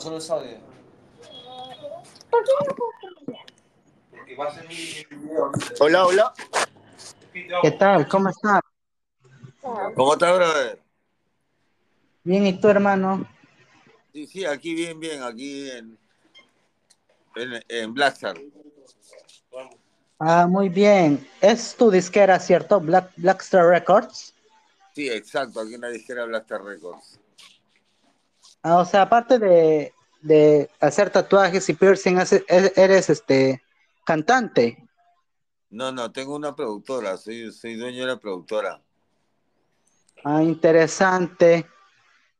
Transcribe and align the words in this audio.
Solo 0.00 0.16
es 0.16 0.30
audio. 0.30 0.56
Hola, 5.78 6.06
hola. 6.06 6.34
¿Qué 7.60 7.70
tal? 7.72 8.08
¿Cómo 8.08 8.30
estás? 8.30 8.60
¿Cómo 9.94 10.14
estás, 10.14 10.36
brother? 10.36 10.82
Bien, 12.24 12.46
¿y 12.46 12.58
tú, 12.58 12.68
hermano? 12.68 13.28
Sí, 14.14 14.26
sí, 14.26 14.46
aquí 14.46 14.74
bien, 14.74 14.98
bien, 14.98 15.22
aquí 15.22 15.70
en, 15.70 15.98
en, 17.36 17.62
en 17.68 17.92
Blackstar. 17.92 18.38
Ah, 20.18 20.46
muy 20.46 20.70
bien. 20.70 21.28
Es 21.42 21.76
tu 21.76 21.90
disquera, 21.90 22.38
¿cierto? 22.40 22.80
Black, 22.80 23.12
Blackstar 23.16 23.66
Records. 23.66 24.34
Sí, 24.94 25.10
exacto, 25.10 25.60
aquí 25.60 25.74
en 25.74 25.82
la 25.82 25.88
disquera 25.88 26.24
Blackstar 26.24 26.62
Records. 26.62 27.20
Ah, 28.62 28.78
o 28.78 28.84
sea, 28.84 29.02
aparte 29.02 29.38
de, 29.38 29.92
de 30.20 30.70
hacer 30.80 31.10
tatuajes 31.10 31.68
y 31.68 31.74
piercing, 31.74 32.18
hace- 32.18 32.44
eres 32.48 33.08
este 33.10 33.62
cantante. 34.04 34.86
No, 35.70 35.92
no, 35.92 36.10
tengo 36.12 36.34
una 36.34 36.54
productora, 36.54 37.16
soy, 37.16 37.52
soy 37.52 37.76
dueño 37.76 38.00
de 38.00 38.06
la 38.14 38.18
productora. 38.20 38.82
Ah, 40.24 40.42
interesante. 40.42 41.64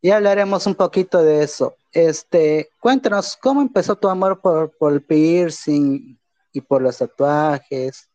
Y 0.03 0.11
hablaremos 0.11 0.67
un 0.67 0.75
poquito 0.75 1.23
de 1.23 1.43
eso. 1.45 1.77
Este, 1.93 2.71
cuéntanos, 2.81 3.37
¿cómo 3.37 3.63
empezó 3.63 3.97
tu 3.97 4.09
amor 4.09 4.41
por, 4.41 4.77
por 4.77 4.93
el 4.93 5.03
piercing 5.03 6.19
y 6.53 6.61
por 6.61 6.83
los 6.83 6.99
tatuajes? 6.99 8.09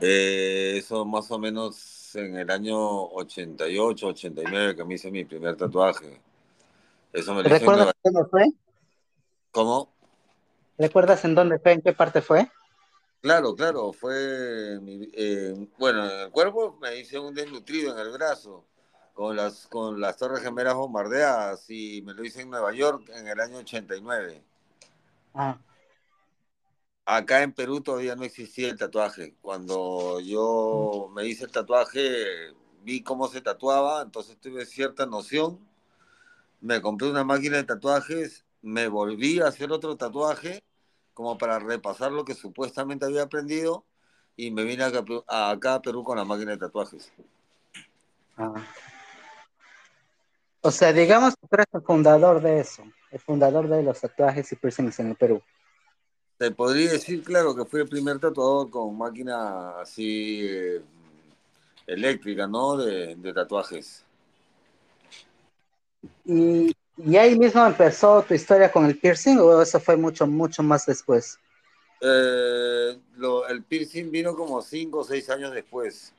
Eh, 0.00 0.74
eso 0.78 1.04
más 1.04 1.30
o 1.30 1.38
menos 1.38 1.76
en 2.16 2.36
el 2.36 2.50
año 2.50 2.78
88, 2.78 4.08
89 4.08 4.76
que 4.76 4.84
me 4.84 4.94
hice 4.94 5.10
mi 5.10 5.24
primer 5.24 5.56
tatuaje. 5.56 6.20
Eso 7.12 7.34
me 7.34 7.42
¿Recuerdas 7.42 7.76
Nueva... 7.86 7.92
dónde 8.04 8.24
fue? 8.30 8.44
¿Cómo? 9.50 9.92
¿Recuerdas 10.78 11.24
en 11.24 11.34
dónde 11.34 11.58
fue? 11.58 11.72
¿En 11.72 11.82
qué 11.82 11.92
parte 11.92 12.22
fue? 12.22 12.50
Claro, 13.20 13.54
claro, 13.54 13.92
fue, 13.92 14.78
mi- 14.80 15.10
eh, 15.12 15.68
bueno, 15.78 16.10
en 16.10 16.20
el 16.20 16.30
cuerpo 16.30 16.78
me 16.80 16.96
hice 16.98 17.18
un 17.18 17.34
desnutrido 17.34 17.92
en 17.92 17.98
el 18.06 18.12
brazo, 18.12 18.64
con 19.12 19.36
las, 19.36 19.66
con 19.66 20.00
las 20.00 20.16
torres 20.16 20.42
gemelas 20.42 20.74
bombardeadas, 20.74 21.68
y 21.68 22.00
me 22.02 22.14
lo 22.14 22.24
hice 22.24 22.40
en 22.42 22.50
Nueva 22.50 22.72
York 22.72 23.10
en 23.14 23.28
el 23.28 23.38
año 23.40 23.58
89. 23.58 24.42
Ah, 25.34 25.58
Acá 27.06 27.42
en 27.42 27.52
Perú 27.52 27.80
todavía 27.80 28.14
no 28.14 28.24
existía 28.24 28.68
el 28.68 28.78
tatuaje. 28.78 29.34
Cuando 29.40 30.20
yo 30.20 31.10
me 31.12 31.26
hice 31.26 31.44
el 31.44 31.50
tatuaje, 31.50 32.52
vi 32.82 33.02
cómo 33.02 33.26
se 33.28 33.40
tatuaba, 33.40 34.02
entonces 34.02 34.36
tuve 34.38 34.64
cierta 34.66 35.06
noción. 35.06 35.58
Me 36.60 36.80
compré 36.80 37.10
una 37.10 37.24
máquina 37.24 37.56
de 37.56 37.64
tatuajes, 37.64 38.44
me 38.62 38.86
volví 38.88 39.40
a 39.40 39.48
hacer 39.48 39.72
otro 39.72 39.96
tatuaje, 39.96 40.62
como 41.14 41.36
para 41.38 41.58
repasar 41.58 42.12
lo 42.12 42.24
que 42.24 42.34
supuestamente 42.34 43.06
había 43.06 43.22
aprendido, 43.22 43.84
y 44.36 44.50
me 44.50 44.64
vine 44.64 44.84
acá, 44.84 45.04
a- 45.26 45.80
Perú 45.82 46.04
con 46.04 46.16
la 46.16 46.24
máquina 46.24 46.52
de 46.52 46.58
tatuajes. 46.58 47.12
ah. 48.36 48.54
O 50.62 50.70
sea, 50.70 50.92
digamos 50.92 51.34
que 51.36 51.48
tú 51.48 51.54
eres 51.54 51.66
el 51.72 51.82
fundador 51.82 52.42
de 52.42 52.60
eso, 52.60 52.84
el 53.10 53.18
fundador 53.18 53.66
de 53.66 53.82
los 53.82 53.98
tatuajes 54.00 54.52
y 54.52 54.56
piercings 54.56 55.00
en 55.00 55.08
el 55.08 55.16
Perú. 55.16 55.42
Te 56.40 56.50
podría 56.50 56.92
decir, 56.92 57.22
claro, 57.22 57.54
que 57.54 57.66
fui 57.66 57.82
el 57.82 57.88
primer 57.88 58.18
tatuador 58.18 58.70
con 58.70 58.96
máquina 58.96 59.78
así 59.78 60.40
eh, 60.42 60.80
eléctrica, 61.86 62.46
¿no? 62.46 62.78
De, 62.78 63.14
de 63.14 63.32
tatuajes. 63.34 64.02
¿Y, 66.24 66.74
y 66.96 67.16
ahí 67.18 67.38
mismo 67.38 67.62
empezó 67.66 68.22
tu 68.22 68.32
historia 68.32 68.72
con 68.72 68.86
el 68.86 68.96
piercing 68.96 69.36
o 69.38 69.60
eso 69.60 69.78
fue 69.78 69.98
mucho, 69.98 70.26
mucho 70.26 70.62
más 70.62 70.86
después? 70.86 71.38
Eh, 72.00 72.98
lo- 73.16 73.46
el 73.46 73.62
piercing 73.62 74.10
vino 74.10 74.34
como 74.34 74.62
cinco 74.62 75.00
o 75.00 75.04
seis 75.04 75.28
años 75.28 75.52
después. 75.52 76.10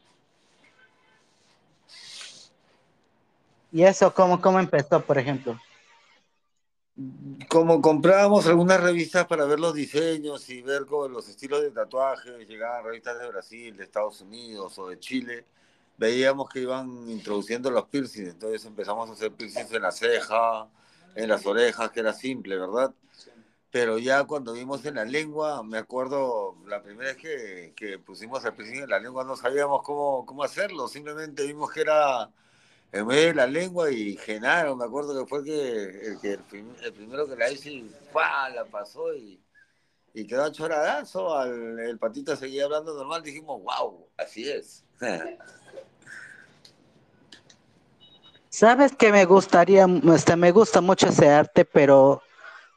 ¿Y 3.72 3.82
eso 3.82 4.14
cómo, 4.14 4.40
cómo 4.40 4.60
empezó, 4.60 5.02
por 5.02 5.18
ejemplo? 5.18 5.60
Como 7.48 7.82
comprábamos 7.82 8.48
algunas 8.48 8.82
revistas 8.82 9.26
para 9.26 9.46
ver 9.46 9.60
los 9.60 9.74
diseños 9.74 10.50
y 10.50 10.62
ver 10.62 10.86
como 10.86 11.08
los 11.08 11.28
estilos 11.30 11.62
de 11.62 11.72
tatuajes, 11.72 12.48
llegaban 12.48 12.84
revistas 12.84 13.18
de 13.18 13.28
Brasil, 13.28 13.78
de 13.78 13.84
Estados 13.84 14.22
Unidos 14.22 14.78
o 14.78 14.90
de 14.90 15.00
Chile, 15.00 15.46
veíamos 15.98 16.50
que 16.50 16.60
iban 16.62 17.10
introduciendo 17.10 17.72
los 17.72 17.88
piercings, 17.88 18.30
entonces 18.30 18.66
empezamos 18.66 19.10
a 19.10 19.14
hacer 19.14 19.32
piercings 19.32 19.72
en 19.72 19.82
la 19.82 19.92
ceja, 19.92 20.68
en 21.16 21.30
las 21.30 21.46
orejas, 21.46 21.92
que 21.92 22.02
era 22.02 22.14
simple, 22.14 22.58
¿verdad? 22.58 22.94
Pero 23.72 23.98
ya 23.98 24.26
cuando 24.26 24.54
vimos 24.54 24.86
en 24.86 24.96
la 24.96 25.06
lengua, 25.06 25.64
me 25.64 25.78
acuerdo 25.78 26.58
la 26.68 26.84
primera 26.84 27.14
vez 27.14 27.18
que, 27.18 27.74
que 27.76 28.00
pusimos 28.00 28.44
el 28.44 28.54
piercing 28.54 28.84
en 28.84 28.90
la 28.90 29.00
lengua 29.00 29.24
no 29.24 29.38
sabíamos 29.38 29.82
cómo, 29.84 30.26
cómo 30.26 30.44
hacerlo, 30.44 30.90
simplemente 30.90 31.46
vimos 31.48 31.72
que 31.72 31.82
era 31.82 32.30
en 32.92 33.08
vez 33.08 33.28
de 33.28 33.34
la 33.36 33.48
lengua 33.48 33.90
y 33.92 34.18
Genaro, 34.18 34.76
me 34.76 34.86
acuerdo 34.86 35.18
que 35.24 35.28
fue 35.30 35.44
que, 35.44 35.84
el, 35.84 36.20
que 36.22 36.34
el, 36.34 36.44
prim- 36.44 36.76
el 36.84 36.94
primero 36.94 37.28
que 37.28 37.36
la 37.36 37.50
hizo 37.50 37.70
y 37.70 37.90
la 38.54 38.66
pasó 38.70 39.14
y, 39.16 39.42
y 40.14 40.28
quedó 40.28 40.52
choradazo. 40.52 41.34
Al, 41.38 41.80
el 41.80 41.98
patito 41.98 42.36
seguía 42.36 42.66
hablando 42.66 42.94
normal, 42.94 43.24
dijimos, 43.24 43.62
wow, 43.64 44.08
así 44.18 44.50
es. 44.50 44.84
Sabes 48.50 48.94
que 48.96 49.12
me 49.12 49.24
gustaría, 49.26 49.86
este, 50.14 50.36
me 50.36 50.52
gusta 50.52 50.82
mucho 50.82 51.08
ese 51.08 51.30
arte, 51.30 51.64
pero 51.64 52.22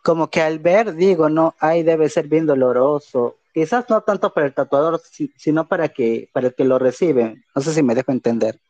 como 0.05 0.31
que 0.31 0.41
al 0.41 0.59
ver 0.61 0.95
digo, 0.95 1.29
no, 1.29 1.55
ahí 1.59 1.83
debe 1.83 2.09
ser 2.09 2.29
bien 2.29 2.47
doloroso. 2.47 3.39
Quizás 3.53 3.85
no 3.89 4.01
tanto 4.03 4.33
para 4.33 4.47
el 4.47 4.55
tatuador, 4.55 5.01
si- 5.01 5.33
sino 5.37 5.67
para 5.67 5.89
que, 5.89 6.31
para 6.33 6.49
el 6.49 6.55
que 6.55 6.65
lo 6.65 6.79
recibe. 6.79 7.43
No 7.55 7.63
sé 7.63 7.73
si 7.75 7.83
me 7.83 7.95
dejo 7.95 8.13
entender. 8.13 8.61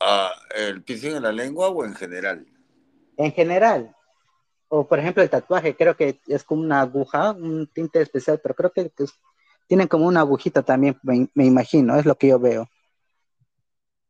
Ah, 0.00 0.32
¿El 0.54 0.82
piercing 0.82 1.16
en 1.16 1.22
la 1.24 1.32
lengua 1.32 1.68
o 1.68 1.84
en 1.84 1.94
general? 1.94 2.46
En 3.18 3.32
general, 3.32 3.94
o 4.68 4.86
por 4.88 4.98
ejemplo 5.00 5.22
el 5.22 5.30
tatuaje, 5.30 5.76
creo 5.76 5.96
que 5.96 6.20
es 6.28 6.44
como 6.44 6.62
una 6.62 6.80
aguja, 6.82 7.32
un 7.32 7.68
tinte 7.72 8.00
especial, 8.02 8.40
pero 8.42 8.54
creo 8.56 8.72
que 8.72 8.92
es- 8.98 9.14
tienen 9.68 9.88
como 9.88 10.06
una 10.06 10.20
agujita 10.20 10.62
también, 10.64 10.98
me, 11.04 11.28
me 11.34 11.46
imagino, 11.46 11.96
es 11.98 12.06
lo 12.06 12.16
que 12.16 12.28
yo 12.28 12.38
veo. 12.40 12.68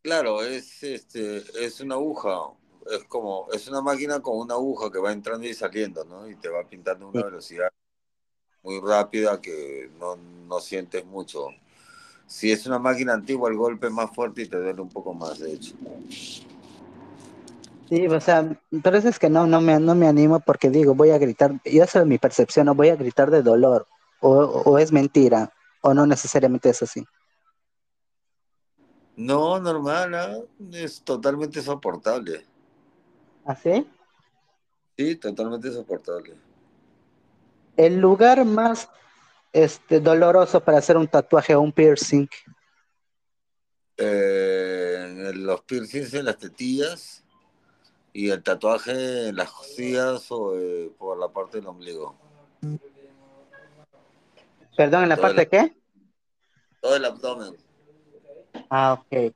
Claro, 0.03 0.43
es, 0.43 0.83
este, 0.85 1.39
es 1.65 1.81
una 1.81 1.97
aguja, 1.97 2.31
es 2.91 3.05
como, 3.05 3.49
es 3.53 3.67
una 3.69 3.81
máquina 3.83 4.21
con 4.23 4.39
una 4.39 4.55
aguja 4.55 4.91
que 4.91 4.99
va 5.01 5.13
entrando 5.13 5.47
y 5.47 5.53
saliendo, 5.55 6.05
¿no? 6.05 6.29
Y 6.29 6.37
te 6.37 6.49
va 6.49 6.69
pintando 6.69 7.07
a 7.07 7.11
una 7.11 7.23
Sí. 7.23 7.25
velocidad 7.25 7.69
muy 8.63 8.81
rápida 8.81 9.41
que 9.41 9.91
no, 9.99 10.17
no 10.17 10.61
sientes 10.61 11.05
mucho. 11.07 11.49
Si 12.27 12.51
es 12.51 12.67
una 12.67 12.79
máquina 12.79 13.15
antigua, 13.15 13.51
el 13.51 13.57
golpe 13.57 13.87
es 13.87 13.93
más 13.93 14.11
fuerte 14.15 14.43
y 14.43 14.49
te 14.49 14.57
duele 14.57 14.81
un 14.81 14.89
poco 14.89 15.15
más, 15.15 15.39
de 15.39 15.53
hecho. 15.53 15.75
Sí, 17.89 18.07
o 18.09 18.21
sea, 18.21 18.61
pero 18.83 18.97
es 18.97 19.19
que 19.19 19.31
no, 19.31 19.47
no 19.47 19.61
me, 19.61 19.79
no 19.79 19.95
me 19.95 20.09
animo 20.09 20.41
porque 20.41 20.71
digo, 20.71 20.95
voy 20.95 21.11
a 21.11 21.19
gritar, 21.19 21.61
y 21.65 21.79
esa 21.79 22.01
es 22.01 22.07
mi 22.07 22.19
percepción, 22.19 22.67
no 22.67 22.75
voy 22.75 22.89
a 22.89 22.97
gritar 22.97 23.31
de 23.31 23.43
dolor, 23.43 23.87
o, 24.21 24.33
o 24.33 24.79
es 24.79 24.91
mentira, 24.91 25.53
o 25.83 25.95
no 25.95 26.05
necesariamente 26.05 26.69
es 26.69 26.83
así. 26.83 27.05
No, 29.17 29.59
normal, 29.61 30.15
¿ah? 30.15 30.37
Es 30.73 31.01
totalmente 31.03 31.63
soportable. 31.63 32.45
¿Así? 33.45 33.89
Sí, 34.99 35.17
totalmente 35.17 35.71
soportable. 35.71 36.35
El 37.77 37.99
lugar 37.99 38.45
más 38.45 38.89
este, 39.57 40.01
doloroso 40.01 40.61
para 40.61 40.79
hacer 40.79 40.97
un 40.97 41.09
tatuaje 41.09 41.55
o 41.55 41.61
un 41.61 41.73
piercing, 41.73 42.27
Eh, 43.99 45.33
los 45.35 45.63
piercings 45.63 46.13
en 46.13 46.27
las 46.27 46.37
tetillas 46.37 47.25
y 48.13 48.29
el 48.29 48.43
tatuaje 48.43 49.29
en 49.29 49.37
las 49.37 49.51
costillas 49.51 50.31
o 50.31 50.55
eh, 50.59 50.93
por 50.99 51.19
la 51.19 51.29
parte 51.29 51.57
del 51.59 51.67
ombligo. 51.69 52.15
perdón, 54.77 55.05
en 55.05 55.09
la 55.09 55.17
Todo 55.17 55.23
parte 55.23 55.43
el- 55.43 55.49
qué? 55.49 55.77
Todo 56.81 56.97
el 56.97 57.05
abdomen. 57.07 57.57
Ah, 58.69 59.01
ok. 59.01 59.33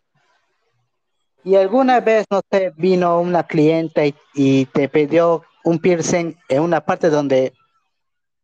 ¿Y 1.45 1.57
alguna 1.57 2.01
vez, 2.01 2.27
no 2.31 2.43
sé, 2.51 2.71
vino 2.77 3.19
una 3.19 3.47
clienta 3.47 4.05
y, 4.05 4.15
y 4.35 4.67
te 4.67 4.91
pidió 4.91 5.43
un 5.65 5.79
piercing 5.79 6.37
en 6.51 6.61
una 6.63 6.83
parte 6.85 7.09
donde 7.09 7.55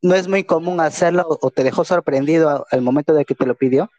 no 0.03 0.15
es 0.15 0.29
muy 0.29 0.45
común 0.45 0.81
hacerlo 0.81 1.27
o 1.41 1.51
te 1.51 1.65
dejó 1.65 1.85
sorprendido 1.85 2.67
al 2.71 2.83
momento 2.83 3.13
de 3.15 3.25
que 3.25 3.35
te 3.35 3.47
lo 3.47 3.55
pidió? 3.55 3.91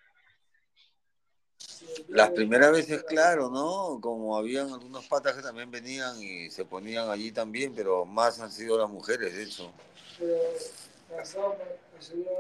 Las 2.10 2.32
primeras 2.32 2.72
veces, 2.72 3.04
claro, 3.04 3.50
¿no? 3.50 4.00
Como 4.02 4.38
habían 4.38 4.72
algunos 4.72 5.06
patas 5.08 5.36
que 5.36 5.42
también 5.42 5.70
venían 5.70 6.22
y 6.22 6.50
se 6.50 6.64
ponían 6.66 7.10
allí 7.10 7.32
también, 7.32 7.74
pero 7.76 8.06
más 8.06 8.40
han 8.40 8.52
sido 8.52 8.78
las 8.78 8.90
mujeres, 8.90 9.36
de 9.36 9.44
hecho. 9.44 9.72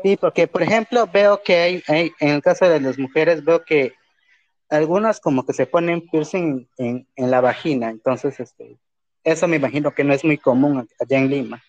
Sí, 0.03 0.15
porque 0.17 0.47
por 0.47 0.61
ejemplo 0.63 1.07
veo 1.11 1.41
que 1.43 1.55
hay, 1.57 1.83
hay- 1.87 2.11
en 2.19 2.29
el 2.29 2.41
caso 2.41 2.69
de 2.69 2.79
las 2.79 2.97
mujeres 2.97 3.43
veo 3.43 3.63
que 3.63 3.93
algunas 4.69 5.19
como 5.19 5.45
que 5.45 5.53
se 5.53 5.65
ponen 5.65 6.07
piercing 6.09 6.67
en, 6.77 7.07
en 7.15 7.31
la 7.31 7.41
vagina, 7.41 7.89
entonces 7.89 8.39
este, 8.39 8.77
eso 9.23 9.47
me 9.47 9.55
imagino 9.57 9.93
que 9.93 10.03
no 10.03 10.13
es 10.13 10.23
muy 10.23 10.37
común 10.37 10.87
allá 10.99 11.17
en 11.17 11.29
Lima. 11.29 11.63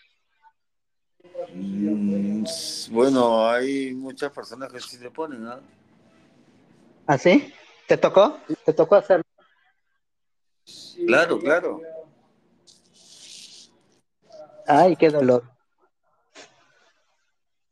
Mm, 1.53 2.43
bueno, 2.91 3.47
hay 3.49 3.93
muchas 3.93 4.31
personas 4.31 4.71
que 4.71 4.79
sí 4.79 4.97
se 4.97 5.09
ponen, 5.09 5.45
¿ah? 5.47 5.59
¿Ah, 7.07 7.17
sí? 7.17 7.53
¿Te 7.87 7.97
tocó? 7.97 8.37
¿Te 8.65 8.73
tocó 8.73 8.95
hacerlo? 8.95 9.23
Claro, 11.07 11.39
claro. 11.39 11.81
Ay, 14.67 14.95
qué 14.95 15.09
dolor. 15.09 15.43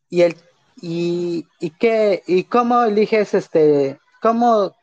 ¿Y 0.09 0.21
el 0.21 0.35
y, 0.81 1.45
y 1.59 1.69
qué 1.71 2.23
y 2.25 2.45
cómo 2.45 2.83
eliges 2.83 3.33
este 3.33 3.99
cómo 4.21 4.75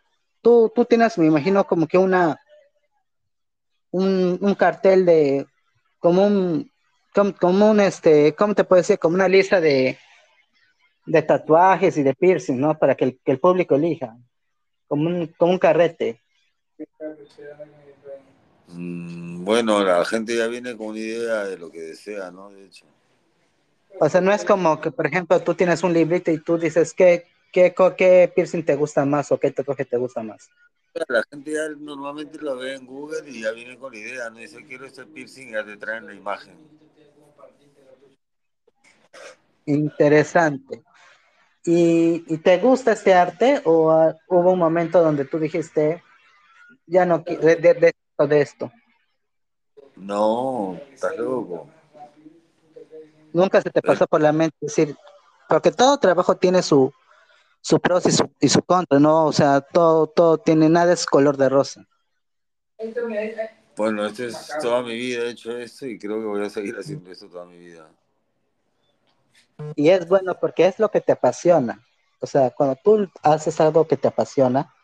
tú 0.42 0.70
tú 0.74 0.84
tienes 0.84 1.16
me 1.18 1.26
imagino 1.26 1.64
como 1.66 1.86
que 1.86 1.98
una 1.98 2.40
un, 3.90 4.38
un 4.40 4.54
cartel 4.54 5.06
de 5.06 5.46
como 6.00 6.26
un 6.26 6.70
como, 7.14 7.70
un 7.70 7.80
este 7.80 8.34
cómo 8.34 8.54
te 8.54 8.64
puedo 8.64 8.82
decir 8.82 8.98
como 8.98 9.14
una 9.14 9.28
lista 9.28 9.60
de 9.60 9.98
de 11.06 11.22
tatuajes 11.22 11.96
y 11.96 12.02
de 12.02 12.14
piercing, 12.14 12.58
¿no? 12.58 12.78
Para 12.78 12.94
que 12.94 13.04
el, 13.04 13.20
que 13.24 13.32
el 13.32 13.38
público 13.38 13.74
elija, 13.74 14.16
como 14.88 15.06
un, 15.08 15.26
como 15.36 15.52
un 15.52 15.58
carrete. 15.58 16.22
Mm, 18.68 19.44
bueno, 19.44 19.84
la 19.84 20.04
gente 20.04 20.36
ya 20.36 20.46
viene 20.46 20.76
con 20.76 20.88
una 20.88 20.98
idea 20.98 21.44
de 21.44 21.58
lo 21.58 21.70
que 21.70 21.80
desea, 21.80 22.30
¿no? 22.30 22.50
De 22.50 22.64
hecho. 22.64 22.86
O 24.00 24.08
sea, 24.08 24.20
no 24.20 24.32
es 24.32 24.44
como 24.44 24.80
que, 24.80 24.90
por 24.90 25.06
ejemplo, 25.06 25.40
tú 25.40 25.54
tienes 25.54 25.82
un 25.82 25.92
librito 25.92 26.30
y 26.30 26.38
tú 26.38 26.58
dices 26.58 26.94
qué, 26.94 27.26
qué, 27.52 27.74
qué 27.96 28.32
piercing 28.34 28.64
te 28.64 28.74
gusta 28.74 29.04
más 29.04 29.30
o 29.30 29.38
qué 29.38 29.50
tatuaje 29.50 29.84
te 29.84 29.96
gusta 29.96 30.22
más. 30.22 30.50
La 31.08 31.22
gente 31.30 31.52
ya 31.52 31.68
normalmente 31.76 32.38
lo 32.38 32.56
ve 32.56 32.74
en 32.74 32.86
Google 32.86 33.28
y 33.28 33.42
ya 33.42 33.50
viene 33.52 33.76
con 33.76 33.92
la 33.92 33.98
idea, 33.98 34.30
¿no? 34.30 34.38
Dice, 34.38 34.64
quiero 34.64 34.86
este 34.86 35.04
piercing 35.04 35.48
y 35.48 35.52
ya 35.52 35.64
te 35.64 35.76
traen 35.76 36.06
la 36.06 36.14
imagen. 36.14 36.54
Interesante. 39.66 40.82
¿Y, 41.64 42.24
y 42.32 42.38
te 42.38 42.58
gusta 42.58 42.92
este 42.92 43.14
arte 43.14 43.62
o 43.64 43.88
uh, 43.88 44.14
hubo 44.28 44.52
un 44.52 44.58
momento 44.58 45.02
donde 45.02 45.24
tú 45.24 45.38
dijiste, 45.38 46.02
ya 46.86 47.06
no 47.06 47.24
quiero 47.24 47.42
de, 47.42 47.56
de, 47.56 47.74
de, 47.74 48.26
de 48.26 48.40
esto? 48.40 48.70
No, 49.96 50.78
estás 50.92 51.16
loco. 51.16 51.68
Nunca 53.32 53.62
se 53.62 53.70
te 53.70 53.80
pasó 53.80 54.06
por 54.06 54.20
la 54.20 54.32
mente 54.32 54.56
decir, 54.60 54.94
porque 55.48 55.72
todo 55.72 55.98
trabajo 55.98 56.36
tiene 56.36 56.62
su, 56.62 56.92
su 57.60 57.80
pros 57.80 58.04
y 58.06 58.12
su, 58.12 58.30
y 58.40 58.48
su 58.48 58.62
contra, 58.62 58.98
¿no? 58.98 59.24
O 59.24 59.32
sea, 59.32 59.60
todo, 59.60 60.06
todo 60.06 60.38
tiene, 60.38 60.68
nada 60.68 60.92
es 60.92 61.06
color 61.06 61.36
de 61.36 61.48
rosa. 61.48 61.84
Bueno, 63.76 64.06
esto 64.06 64.24
es 64.24 64.52
toda 64.60 64.82
mi 64.82 64.94
vida 64.94 65.24
he 65.24 65.30
hecho 65.30 65.56
esto 65.56 65.86
y 65.86 65.98
creo 65.98 66.20
que 66.20 66.26
voy 66.26 66.44
a 66.44 66.50
seguir 66.50 66.76
haciendo 66.76 67.10
esto 67.10 67.28
toda 67.28 67.46
mi 67.46 67.58
vida. 67.58 67.88
Y 69.76 69.90
es 69.90 70.08
bueno 70.08 70.38
porque 70.40 70.66
es 70.66 70.78
lo 70.78 70.90
que 70.90 71.00
te 71.00 71.12
apasiona. 71.12 71.84
O 72.20 72.26
sea, 72.26 72.50
cuando 72.50 72.76
tú 72.82 73.08
haces 73.22 73.60
algo 73.60 73.86
que 73.86 73.96
te 73.96 74.08
apasiona, 74.08 74.74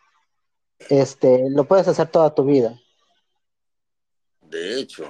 este, 0.89 1.49
lo 1.49 1.65
puedes 1.65 1.87
hacer 1.87 2.07
toda 2.07 2.33
tu 2.33 2.45
vida. 2.45 2.79
De 4.41 4.79
hecho. 4.79 5.09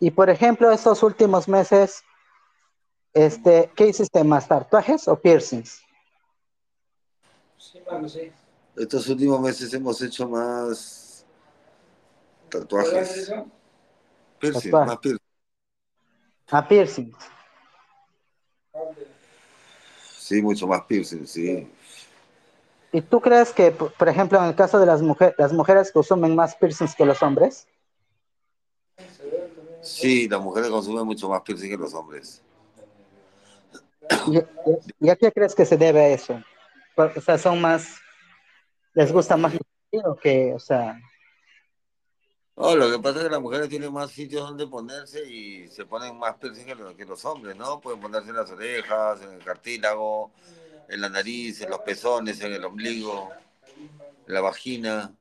Y 0.00 0.10
por 0.10 0.30
ejemplo, 0.30 0.70
estos 0.70 1.02
últimos 1.02 1.48
meses, 1.48 2.02
este, 3.12 3.70
¿qué 3.74 3.88
hiciste 3.88 4.24
más? 4.24 4.48
¿Tatuajes 4.48 5.08
o 5.08 5.20
piercings? 5.20 5.82
Sí, 7.58 7.80
bueno, 7.84 8.08
sí. 8.08 8.32
Estos 8.76 9.08
últimos 9.08 9.40
meses 9.40 9.72
hemos 9.72 10.00
hecho 10.02 10.28
más 10.28 11.24
tatuajes. 12.48 13.32
Piercing, 14.40 14.70
Tatuaje. 14.70 14.86
más 14.86 14.98
piercing. 14.98 15.26
Ah, 16.50 16.68
piercings. 16.68 17.16
Sí, 20.24 20.40
mucho 20.40 20.66
más 20.66 20.80
piercing, 20.84 21.26
sí. 21.26 21.70
¿Y 22.92 23.02
tú 23.02 23.20
crees 23.20 23.52
que, 23.52 23.70
por 23.70 24.08
ejemplo, 24.08 24.38
en 24.38 24.46
el 24.46 24.54
caso 24.54 24.78
de 24.78 24.86
las 24.86 25.02
mujeres, 25.02 25.34
las 25.36 25.52
mujeres 25.52 25.92
consumen 25.92 26.34
más 26.34 26.56
piercings 26.56 26.94
que 26.94 27.04
los 27.04 27.22
hombres? 27.22 27.68
Sí, 29.82 30.26
las 30.26 30.40
mujeres 30.40 30.70
consumen 30.70 31.04
mucho 31.04 31.28
más 31.28 31.42
piercing 31.42 31.68
que 31.68 31.76
los 31.76 31.92
hombres. 31.92 32.40
¿Y, 34.98 35.10
a 35.10 35.16
qué 35.16 35.30
crees 35.30 35.54
que 35.54 35.66
se 35.66 35.76
debe 35.76 36.00
a 36.00 36.08
eso? 36.08 36.42
O 36.96 37.20
sea, 37.20 37.36
son 37.36 37.60
más, 37.60 37.98
les 38.94 39.12
gusta 39.12 39.36
más 39.36 39.52
o 40.06 40.16
que, 40.16 40.54
o 40.54 40.58
sea, 40.58 40.98
No, 42.56 42.76
lo 42.76 42.88
que 42.90 42.98
pasa 43.00 43.18
es 43.18 43.24
que 43.24 43.30
las 43.30 43.40
mujeres 43.40 43.68
tienen 43.68 43.92
más 43.92 44.12
sitios 44.12 44.46
donde 44.48 44.66
ponerse 44.68 45.28
y 45.28 45.66
se 45.68 45.84
ponen 45.86 46.16
más 46.16 46.36
piercing 46.36 46.66
que 46.66 46.74
los, 46.76 46.94
que 46.94 47.04
los 47.04 47.24
hombres, 47.24 47.56
¿no? 47.56 47.80
Pueden 47.80 48.00
ponerse 48.00 48.30
en 48.30 48.36
las 48.36 48.50
orejas, 48.50 49.20
en 49.22 49.32
el 49.32 49.44
cartílago, 49.44 50.30
en 50.88 51.00
la 51.00 51.08
nariz, 51.08 51.60
en 51.62 51.70
los 51.70 51.80
pezones, 51.80 52.40
en 52.42 52.52
el 52.52 52.64
ombligo, 52.64 53.32
en 54.26 54.34
la 54.34 54.40
vagina. 54.40 55.12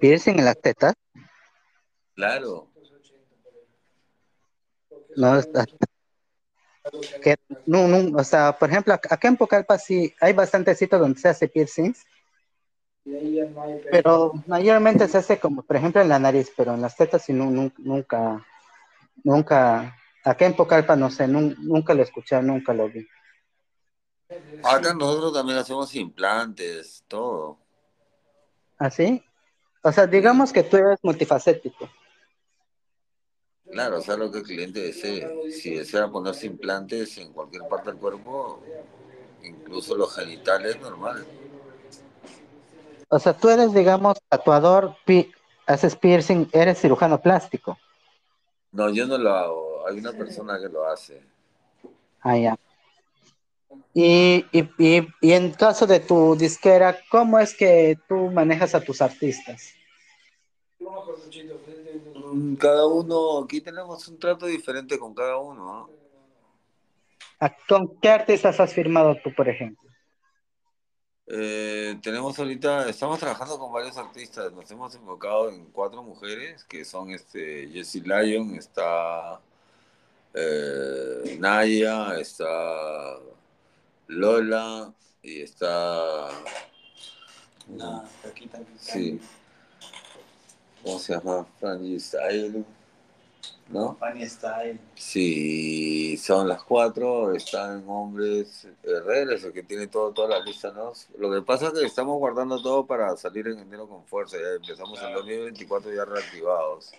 piercing 0.00 0.38
en 0.38 0.44
las 0.46 0.58
tetas, 0.60 0.94
Claro. 2.14 2.68
no, 5.16 5.38
está- 5.38 5.66
que, 7.22 7.36
no, 7.66 7.86
no, 7.88 8.16
o 8.18 8.24
sea, 8.24 8.56
por 8.58 8.70
ejemplo, 8.70 8.94
ac- 8.94 9.08
acá 9.12 9.28
en 9.28 9.36
Pucallpa 9.36 9.76
sí 9.78 10.14
hay 10.20 10.32
bastantes 10.32 10.78
sitios 10.78 11.00
donde 11.00 11.20
se 11.20 11.28
hace 11.28 11.48
piercings, 11.48 12.06
pero 13.90 14.32
mayormente 14.46 15.08
se 15.08 15.18
hace 15.18 15.38
como, 15.38 15.62
por 15.62 15.76
ejemplo, 15.76 16.00
en 16.00 16.08
la 16.08 16.18
nariz, 16.18 16.52
pero 16.56 16.74
en 16.74 16.82
las 16.82 16.96
tetas 16.96 17.22
sí 17.24 17.32
no, 17.32 17.44
nun- 17.46 17.72
nunca, 17.78 18.44
nunca, 19.22 19.96
acá 20.24 20.46
en 20.46 20.54
Pucallpa 20.56 20.96
no 20.96 21.10
sé, 21.10 21.26
nun- 21.28 21.56
nunca 21.58 21.94
lo 21.94 22.02
escuché, 22.02 22.40
nunca 22.42 22.72
lo 22.74 22.88
vi. 22.88 23.06
Acá 24.62 24.92
nosotros 24.94 25.32
también 25.32 25.58
hacemos 25.58 25.94
implantes, 25.94 27.04
todo. 27.06 27.58
¿Así? 28.78 29.22
O 29.82 29.92
sea, 29.92 30.06
digamos 30.06 30.52
que 30.52 30.64
tú 30.64 30.76
eres 30.76 30.98
multifacético. 31.02 31.88
Claro, 33.70 33.98
o 33.98 34.00
sea, 34.00 34.16
lo 34.16 34.30
que 34.32 34.38
el 34.38 34.44
cliente 34.44 34.80
desee. 34.80 35.26
Si 35.50 35.74
desea 35.74 36.08
ponerse 36.08 36.46
implantes 36.46 37.16
en 37.18 37.32
cualquier 37.32 37.62
parte 37.68 37.90
del 37.90 37.98
cuerpo, 37.98 38.60
incluso 39.42 39.96
los 39.96 40.14
genitales, 40.14 40.80
normal. 40.80 41.24
O 43.08 43.18
sea, 43.18 43.34
tú 43.36 43.48
eres, 43.48 43.72
digamos, 43.72 44.18
tatuador, 44.28 44.96
pi- 45.04 45.32
haces 45.66 45.96
piercing, 45.96 46.46
eres 46.52 46.80
cirujano 46.80 47.20
plástico. 47.20 47.78
No, 48.72 48.90
yo 48.90 49.06
no 49.06 49.16
lo 49.18 49.30
hago. 49.30 49.86
Hay 49.88 49.98
una 49.98 50.12
persona 50.12 50.58
que 50.60 50.68
lo 50.68 50.86
hace. 50.88 51.22
Ah, 52.20 52.36
ya. 52.36 52.56
Y, 53.94 54.44
y, 54.52 54.68
y, 54.78 55.08
y 55.20 55.32
en 55.32 55.52
caso 55.52 55.86
de 55.86 56.00
tu 56.00 56.36
disquera, 56.36 56.98
¿cómo 57.10 57.38
es 57.38 57.56
que 57.56 57.98
tú 58.08 58.30
manejas 58.30 58.74
a 58.74 58.80
tus 58.80 59.00
artistas? 59.00 59.72
Mm, 62.14 62.56
Cada 62.56 62.86
uno, 62.86 63.38
aquí 63.44 63.60
tenemos 63.60 64.06
un 64.08 64.18
trato 64.18 64.46
diferente 64.46 64.98
con 64.98 65.14
cada 65.14 65.38
uno. 65.38 65.64
¿no? 65.64 65.90
¿A- 67.40 67.56
¿Con 67.68 67.98
qué 68.00 68.10
artistas 68.10 68.60
has 68.60 68.72
firmado 68.74 69.16
tú, 69.22 69.34
por 69.34 69.48
ejemplo? 69.48 69.85
Eh, 71.28 71.98
tenemos 72.02 72.38
ahorita, 72.38 72.88
estamos 72.88 73.18
trabajando 73.18 73.58
con 73.58 73.72
varios 73.72 73.96
artistas. 73.96 74.52
Nos 74.52 74.70
hemos 74.70 74.94
enfocado 74.94 75.48
en 75.50 75.66
cuatro 75.66 76.02
mujeres, 76.02 76.64
que 76.64 76.84
son 76.84 77.10
este, 77.10 77.68
Jessie 77.68 78.02
Lyon, 78.02 78.54
está 78.54 79.40
eh, 80.34 81.36
Naya, 81.40 82.18
está 82.18 83.18
Lola 84.06 84.92
y 85.22 85.40
está... 85.40 86.28
Sí. 88.78 89.20
¿Cómo 90.84 90.98
se 91.00 91.14
llama? 91.14 91.44
Franny 91.58 91.98
Style. 91.98 92.64
¿No? 93.68 93.98
Style. 94.28 94.78
Sí, 94.94 96.16
son 96.18 96.46
las 96.48 96.62
cuatro, 96.62 97.34
están 97.34 97.84
hombres 97.88 98.68
herreros, 98.84 99.42
el 99.42 99.52
que 99.52 99.64
tiene 99.64 99.88
todo, 99.88 100.12
toda 100.12 100.28
la 100.38 100.44
lista, 100.44 100.70
¿no? 100.70 100.92
Lo 101.18 101.32
que 101.32 101.42
pasa 101.42 101.66
es 101.66 101.72
que 101.72 101.84
estamos 101.84 102.16
guardando 102.18 102.62
todo 102.62 102.86
para 102.86 103.16
salir 103.16 103.48
en 103.48 103.58
enero 103.58 103.88
con 103.88 104.04
fuerza, 104.04 104.36
ya 104.38 104.50
empezamos 104.60 105.02
en 105.02 105.12
2024 105.14 105.92
ya 105.92 106.04
reactivados. 106.04 106.92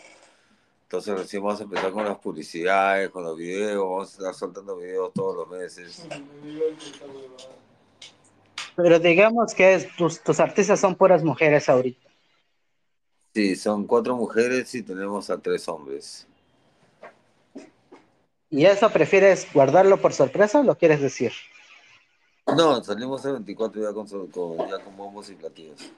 Entonces 0.84 1.18
recién 1.18 1.42
vamos 1.44 1.60
a 1.62 1.64
empezar 1.64 1.92
con 1.92 2.04
las 2.04 2.18
publicidades, 2.18 3.10
con 3.12 3.24
los 3.24 3.38
videos, 3.38 3.84
vamos 3.84 4.10
a 4.10 4.18
estar 4.18 4.34
soltando 4.34 4.76
videos 4.78 5.14
todos 5.14 5.36
los 5.38 5.48
meses. 5.50 6.06
Pero 8.76 9.00
digamos 9.00 9.54
que 9.54 9.74
es- 9.74 9.96
tus, 9.96 10.22
tus 10.22 10.40
artistas 10.40 10.80
son 10.80 10.96
puras 10.96 11.24
mujeres 11.24 11.68
ahorita. 11.70 12.10
Sí, 13.34 13.56
son 13.56 13.86
cuatro 13.86 14.16
mujeres 14.16 14.74
y 14.76 14.84
tenemos 14.84 15.30
a 15.30 15.38
tres 15.38 15.68
hombres. 15.68 16.28
¿Y 18.50 18.66
eso 18.66 18.90
prefieres 18.90 19.48
guardarlo 19.54 19.98
por 19.98 20.14
sorpresa 20.14 20.60
o 20.60 20.64
lo 20.64 20.76
quieres 20.76 21.02
decir? 21.02 21.34
No, 22.56 22.82
salimos 22.84 23.26
el 23.26 23.34
24 23.34 23.82
ya 23.82 23.94
con, 23.94 24.08
ya 24.70 24.80
con 24.80 24.96
bombos 24.96 25.30
y 25.30 25.36
platillos. 25.36 25.92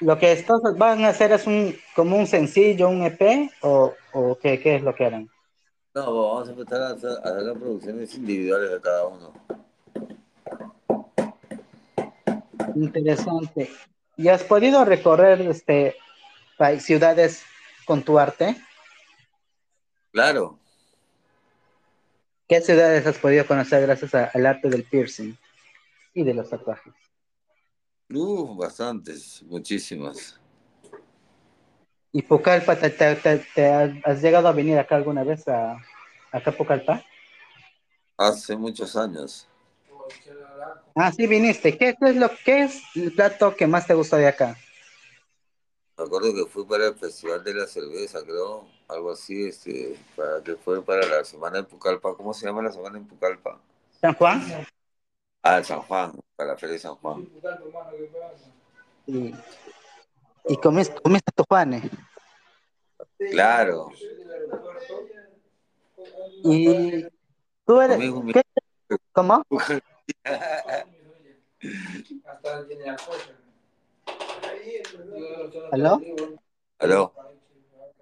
Lo 0.00 0.18
que 0.18 0.32
estos 0.32 0.60
van 0.76 1.04
a 1.04 1.08
hacer 1.08 1.30
es 1.30 1.46
un 1.46 1.76
como 1.94 2.16
un 2.16 2.26
sencillo, 2.26 2.88
un 2.88 3.04
EP 3.04 3.50
o, 3.62 3.94
o 4.12 4.36
qué, 4.38 4.60
qué 4.60 4.76
es 4.76 4.82
lo 4.82 4.92
que 4.94 5.06
harán. 5.06 5.30
No, 5.94 6.32
vamos 6.32 6.48
a 6.48 6.50
empezar 6.50 6.82
a 6.82 6.88
hacer, 6.88 7.10
a 7.10 7.28
hacer 7.28 7.52
producciones 7.54 8.14
individuales 8.16 8.72
de 8.72 8.80
cada 8.80 9.06
uno. 9.06 9.32
Interesante. 12.74 13.70
¿Y 14.16 14.26
has 14.26 14.42
podido 14.42 14.84
recorrer 14.84 15.40
este 15.42 15.96
ciudades 16.80 17.44
con 17.84 18.02
tu 18.02 18.18
arte? 18.18 18.56
Claro, 20.14 20.60
¿Qué 22.48 22.60
ciudades 22.60 23.04
has 23.04 23.18
podido 23.18 23.44
conocer 23.46 23.82
gracias 23.82 24.14
a- 24.14 24.26
al 24.32 24.46
arte 24.46 24.68
del 24.68 24.84
piercing 24.84 25.34
y 26.14 26.22
de 26.22 26.34
los 26.34 26.48
tatuajes? 26.48 26.92
uh, 28.10 28.54
bastantes, 28.54 29.42
muchísimas. 29.42 30.38
¿Y 32.12 32.22
Pucallpa, 32.22 32.76
te, 32.76 32.90
te- 32.90 33.16
te- 33.16 33.44
te 33.56 33.66
has, 33.66 34.22
llegado 34.22 34.46
a 34.46 34.52
venir 34.52 34.78
acá 34.78 34.94
alguna 34.94 35.24
vez 35.24 35.48
a 35.48 35.76
acá 36.30 36.50
a 36.50 36.56
Pucallpa? 36.56 37.02
Hace 38.16 38.56
muchos 38.56 38.94
años. 38.94 39.48
Ah, 40.94 41.10
sí 41.10 41.26
viniste. 41.26 41.76
¿Qué, 41.76 41.96
qué 41.98 42.10
es 42.10 42.16
lo 42.16 42.30
qué 42.44 42.62
es 42.62 42.80
el 42.94 43.12
plato 43.12 43.56
que 43.56 43.66
más 43.66 43.88
te 43.88 43.94
gusta 43.94 44.16
de 44.16 44.28
acá? 44.28 44.56
Me 45.96 46.04
acuerdo 46.04 46.34
que 46.34 46.44
fui 46.46 46.64
para 46.64 46.88
el 46.88 46.96
Festival 46.96 47.44
de 47.44 47.54
la 47.54 47.68
Cerveza, 47.68 48.20
creo, 48.22 48.66
algo 48.88 49.12
así, 49.12 49.46
este, 49.46 49.96
para 50.16 50.42
que 50.42 50.56
fue 50.56 50.84
para 50.84 51.06
la 51.06 51.24
semana 51.24 51.60
en 51.60 51.66
Pucallpa. 51.66 52.16
¿Cómo 52.16 52.34
se 52.34 52.46
llama 52.46 52.62
la 52.62 52.72
semana 52.72 52.98
en 52.98 53.06
Pucallpa? 53.06 53.60
¿San 54.00 54.14
Juan? 54.14 54.42
Ah, 55.42 55.62
San 55.62 55.82
Juan, 55.82 56.18
para 56.34 56.50
la 56.50 56.56
Feria 56.56 56.72
de 56.72 56.78
San 56.80 56.96
Juan. 56.96 57.28
Y, 59.06 59.32
y 60.48 60.56
comiste, 60.56 61.00
comiste 61.00 61.30
tu 61.32 61.44
Juanes. 61.48 61.88
Claro. 63.30 63.92
Y 66.42 67.06
tú 67.64 67.80
eres. 67.80 67.98
¿qué? 68.32 68.42
¿Cómo? 69.12 69.44
¿Aló? 75.72 76.00
Aló. 76.78 77.12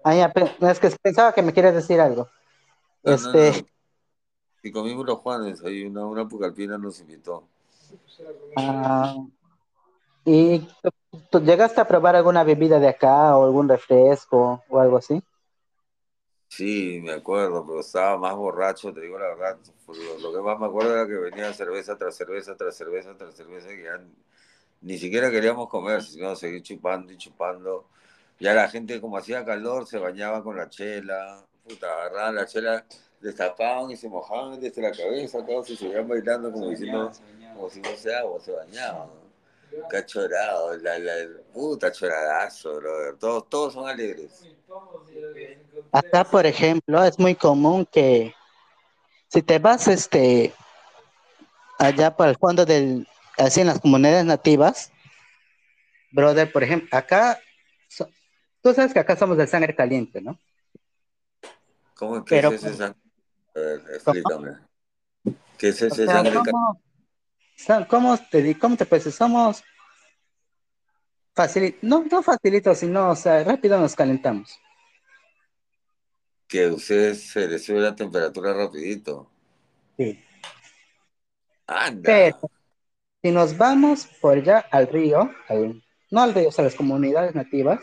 Ah, 0.03 0.15
ya, 0.15 0.33
es 0.69 0.79
que 0.79 0.89
pensaba 1.01 1.33
que 1.33 1.41
me 1.41 1.53
quieres 1.53 1.73
decir 1.75 1.99
algo. 1.99 2.29
No, 3.03 3.11
no, 3.17 3.33
Este, 3.33 3.51
no. 3.61 3.67
Y 4.63 4.71
comimos 4.71 5.05
los 5.05 5.19
Juanes, 5.19 5.63
ahí 5.63 5.83
una, 5.83 6.05
una 6.07 6.27
pucalpina 6.27 6.77
nos 6.77 6.99
invitó. 6.99 7.47
ah, 8.55 9.15
¿y 10.25 10.59
tú, 10.81 10.89
tú 11.31 11.39
llegaste 11.41 11.79
a 11.81 11.87
probar 11.87 12.15
alguna 12.15 12.43
bebida 12.43 12.79
de 12.79 12.87
acá 12.89 13.37
o 13.37 13.45
algún 13.45 13.69
refresco 13.69 14.63
o 14.69 14.79
algo 14.79 14.97
así? 14.97 15.21
Sí, 16.47 16.99
me 17.01 17.13
acuerdo, 17.13 17.65
pero 17.65 17.79
estaba 17.79 18.17
más 18.17 18.35
borracho, 18.35 18.93
te 18.93 19.01
digo 19.01 19.17
la 19.17 19.27
verdad. 19.29 19.57
Lo, 19.87 20.19
lo 20.19 20.31
que 20.33 20.39
más 20.41 20.59
me 20.59 20.67
acuerdo 20.67 20.93
era 20.93 21.07
que 21.07 21.13
venía 21.17 21.51
cerveza 21.53 21.97
tras 21.97 22.15
cerveza, 22.15 22.55
tras 22.55 22.77
cerveza, 22.77 23.17
tras 23.17 23.35
cerveza, 23.35 23.69
que 23.69 23.83
ya 23.83 23.99
ni 24.83 24.97
siquiera 24.97 25.31
queríamos 25.31 25.69
comer, 25.69 26.03
sino 26.03 26.35
seguir 26.35 26.61
chupando 26.61 27.11
y 27.11 27.17
chupando. 27.17 27.85
Ya 28.39 28.53
la 28.53 28.67
gente, 28.69 28.99
como 28.99 29.17
hacía 29.17 29.45
calor, 29.45 29.87
se 29.87 29.97
bañaba 29.97 30.43
con 30.43 30.57
la 30.57 30.69
chela, 30.69 31.45
puta, 31.63 31.87
agarraban 31.87 32.35
la 32.35 32.45
chela, 32.45 32.85
destapaban 33.21 33.91
y 33.91 33.97
se 33.97 34.09
mojaban 34.09 34.59
desde 34.59 34.81
la 34.81 34.91
cabeza, 34.91 35.45
todos 35.45 35.67
se 35.67 35.77
seguían 35.77 36.07
bailando 36.07 36.51
como 36.51 36.69
diciendo, 36.69 37.11
como 37.53 37.69
si 37.69 37.79
no 37.79 37.95
sea 37.95 38.19
agua, 38.19 38.39
se 38.41 38.51
bañaban. 38.51 39.07
¿no? 39.07 39.87
Qué 39.89 40.05
chorado, 40.05 40.77
la, 40.77 40.99
la, 40.99 41.13
puta 41.53 41.91
choradazo, 41.91 42.75
brother. 42.75 43.15
Todos, 43.17 43.49
todos 43.49 43.73
son 43.73 43.87
alegres. 43.87 44.45
Acá, 45.91 46.23
por 46.25 46.45
ejemplo, 46.45 47.03
es 47.03 47.17
muy 47.17 47.35
común 47.35 47.87
que 47.91 48.35
si 49.29 49.41
te 49.41 49.57
vas 49.59 49.87
este 49.87 50.53
allá 51.79 52.15
para 52.15 52.31
el 52.31 52.37
fondo 52.37 52.65
del, 52.65 53.07
así 53.37 53.61
en 53.61 53.67
las 53.67 53.79
comunidades 53.79 54.25
nativas, 54.25 54.91
brother, 56.11 56.51
por 56.51 56.63
ejemplo, 56.63 56.89
acá, 56.97 57.39
so- 57.87 58.09
tú 58.61 58.73
sabes 58.73 58.93
que 58.93 58.99
acá 58.99 59.15
somos 59.15 59.37
de 59.37 59.47
sangre 59.47 59.75
caliente, 59.75 60.21
¿no? 60.21 60.39
¿Cómo 61.95 62.17
es 62.17 62.23
que 62.23 62.29
Pero- 62.35 62.49
es 62.51 62.63
ese 62.63 62.75
sangre? 62.75 62.99
Ver, 63.55 63.81
explícame. 63.93 64.51
¿Qué 65.57 65.69
es 65.69 65.81
O 65.81 65.87
ese 65.87 66.05
sea, 66.05 66.13
sangre? 66.15 66.33
¿cómo 67.87 68.17
te 68.17 68.57
cómo 68.59 68.75
te 68.75 68.85
decir? 68.85 69.11
Somos 69.11 69.63
facilitos, 71.35 71.83
no, 71.83 72.03
no 72.03 72.23
facilitos, 72.23 72.77
sino, 72.79 73.09
o 73.11 73.15
sea, 73.15 73.43
rápido 73.43 73.79
nos 73.79 73.95
calentamos. 73.95 74.59
Que 76.47 76.67
ustedes 76.67 77.29
se 77.31 77.47
les 77.47 77.63
sube 77.63 77.79
la 77.79 77.95
temperatura 77.95 78.53
rapidito. 78.53 79.31
Sí. 79.97 80.23
Anda. 81.67 82.01
Pero 82.03 82.51
si 83.23 83.31
nos 83.31 83.57
vamos 83.57 84.05
por 84.19 84.37
allá 84.37 84.59
al 84.69 84.87
río, 84.87 85.31
al- 85.47 85.81
no 86.11 86.21
al 86.21 86.33
río, 86.33 86.49
o 86.49 86.51
sea, 86.51 86.65
las 86.65 86.75
comunidades 86.75 87.33
nativas, 87.33 87.79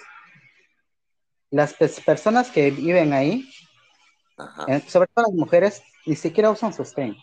las 1.50 1.74
pers- 1.78 2.04
personas 2.04 2.50
que 2.50 2.70
viven 2.70 3.14
ahí, 3.14 3.50
Ajá. 4.36 4.66
eh, 4.68 4.80
sobre 4.86 5.08
todo 5.08 5.24
las 5.28 5.34
mujeres, 5.34 5.82
ni 6.04 6.14
siquiera 6.14 6.50
usan 6.50 6.74
sostén, 6.74 7.16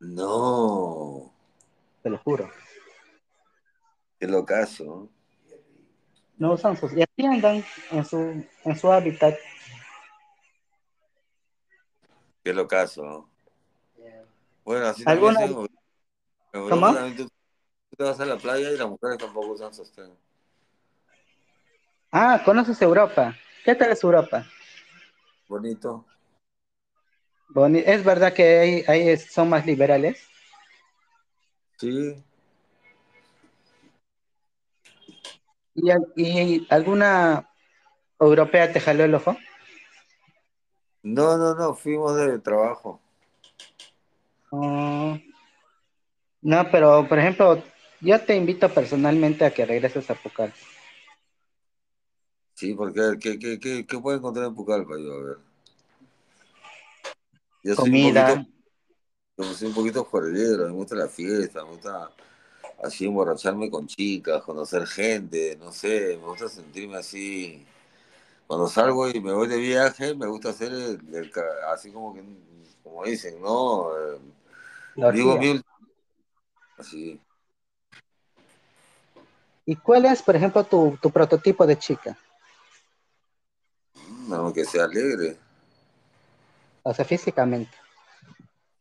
No. 0.00 1.32
te 2.02 2.10
lo 2.10 2.18
juro. 2.18 2.50
Qué 4.20 4.26
locazo. 4.28 5.08
No 6.36 6.52
usan 6.52 6.76
sostén. 6.76 6.98
Y 6.98 7.02
así 7.04 7.26
andan 7.26 7.64
en 7.90 8.04
su, 8.04 8.44
en 8.64 8.78
su 8.78 8.92
hábitat. 8.92 9.34
Qué 12.44 12.52
locazo. 12.52 13.28
Bueno, 14.64 14.86
así 14.86 15.02
¿Alguna- 15.06 15.40
es 15.44 15.50
en 15.50 15.56
Europa. 15.56 15.72
En 15.72 15.72
Europa 15.72 15.82
¿Cómo? 16.52 16.94
tú, 17.16 17.28
te 17.96 18.04
vas 18.04 18.20
a 18.20 18.26
la 18.26 18.36
playa 18.36 18.70
y 18.70 18.76
las 18.76 18.88
mujeres 18.88 19.18
tampoco 19.18 19.52
usan 19.52 19.72
sostén. 19.72 20.12
Ah, 22.10 22.42
¿conoces 22.44 22.80
Europa? 22.82 23.34
¿Qué 23.64 23.74
tal 23.74 23.90
es 23.90 24.04
Europa? 24.04 24.46
Bonito. 25.48 26.04
Boni- 27.48 27.82
¿Es 27.84 28.04
verdad 28.04 28.34
que 28.34 28.84
ahí, 28.86 29.16
son 29.18 29.48
más 29.48 29.64
liberales? 29.64 30.26
Sí. 31.78 32.22
¿Y, 35.74 35.90
y 36.16 36.66
alguna 36.68 37.48
europea 38.20 38.72
te 38.72 38.80
jaló 38.80 39.04
el 39.04 39.14
ojo? 39.14 39.36
No, 41.02 41.36
no, 41.36 41.54
no, 41.54 41.74
fuimos 41.74 42.14
de 42.16 42.38
trabajo. 42.38 43.00
Oh. 44.50 45.18
No, 46.42 46.70
pero 46.70 47.08
por 47.08 47.18
ejemplo, 47.18 47.62
yo 48.00 48.20
te 48.20 48.36
invito 48.36 48.68
personalmente 48.68 49.44
a 49.44 49.50
que 49.52 49.64
regreses 49.64 50.10
a 50.10 50.14
Pucallpa. 50.14 50.56
Sí, 52.54 52.72
porque 52.74 53.18
¿qué, 53.20 53.38
qué, 53.38 53.58
qué, 53.60 53.86
qué 53.86 53.98
puedo 53.98 54.16
encontrar 54.16 54.46
en 54.46 54.54
Pucallpa? 54.54 54.94
Yo, 54.98 55.12
a 55.12 55.22
ver. 55.22 55.38
Yo 57.62 57.76
soy 57.76 57.90
un 57.92 58.00
Comida. 58.00 58.26
poquito, 58.26 58.46
yo 59.36 59.44
soy 59.54 59.68
un 59.68 59.74
poquito 59.74 60.04
juerguero, 60.04 60.66
me 60.66 60.72
gusta 60.72 60.94
la 60.96 61.08
fiesta, 61.08 61.64
me 61.64 61.70
gusta 61.72 62.10
así 62.84 63.06
emborracharme 63.06 63.70
con 63.70 63.86
chicas, 63.86 64.42
conocer 64.44 64.86
gente, 64.86 65.56
no 65.58 65.72
sé, 65.72 66.18
me 66.20 66.26
gusta 66.26 66.48
sentirme 66.48 66.96
así. 66.98 67.66
Cuando 68.46 68.68
salgo 68.68 69.08
y 69.10 69.20
me 69.20 69.32
voy 69.34 69.48
de 69.48 69.58
viaje, 69.58 70.14
me 70.16 70.26
gusta 70.28 70.50
hacer 70.50 70.72
el, 70.72 71.14
el 71.14 71.32
así 71.72 71.92
como 71.92 72.14
que, 72.14 72.24
como 72.82 73.04
dicen, 73.04 73.40
¿no? 73.42 73.90
Eh, 73.98 74.20
Digo, 75.10 75.36
orgía. 75.36 75.52
Así. 76.82 77.20
¿Y 79.64 79.76
cuál 79.76 80.04
es, 80.06 80.22
por 80.22 80.36
ejemplo, 80.36 80.64
tu, 80.64 80.98
tu 81.00 81.10
prototipo 81.10 81.66
de 81.66 81.78
chica? 81.78 82.16
No, 84.28 84.52
que 84.52 84.64
sea 84.64 84.84
alegre. 84.84 85.38
O 86.82 86.92
sea, 86.92 87.04
físicamente. 87.04 87.76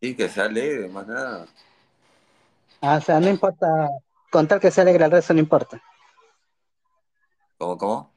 Sí, 0.01 0.15
que 0.15 0.27
sea 0.27 0.45
alegre, 0.45 0.87
más 0.89 1.07
nada. 1.07 1.47
Ah, 2.81 2.97
o 2.97 3.01
sea, 3.01 3.19
no 3.19 3.29
importa, 3.29 3.89
con 4.31 4.47
tal 4.47 4.59
que 4.59 4.71
sea 4.71 4.81
alegre 4.81 5.05
el 5.05 5.11
resto 5.11 5.33
no 5.33 5.39
importa. 5.39 5.81
¿Cómo, 7.57 7.77
cómo? 7.77 8.11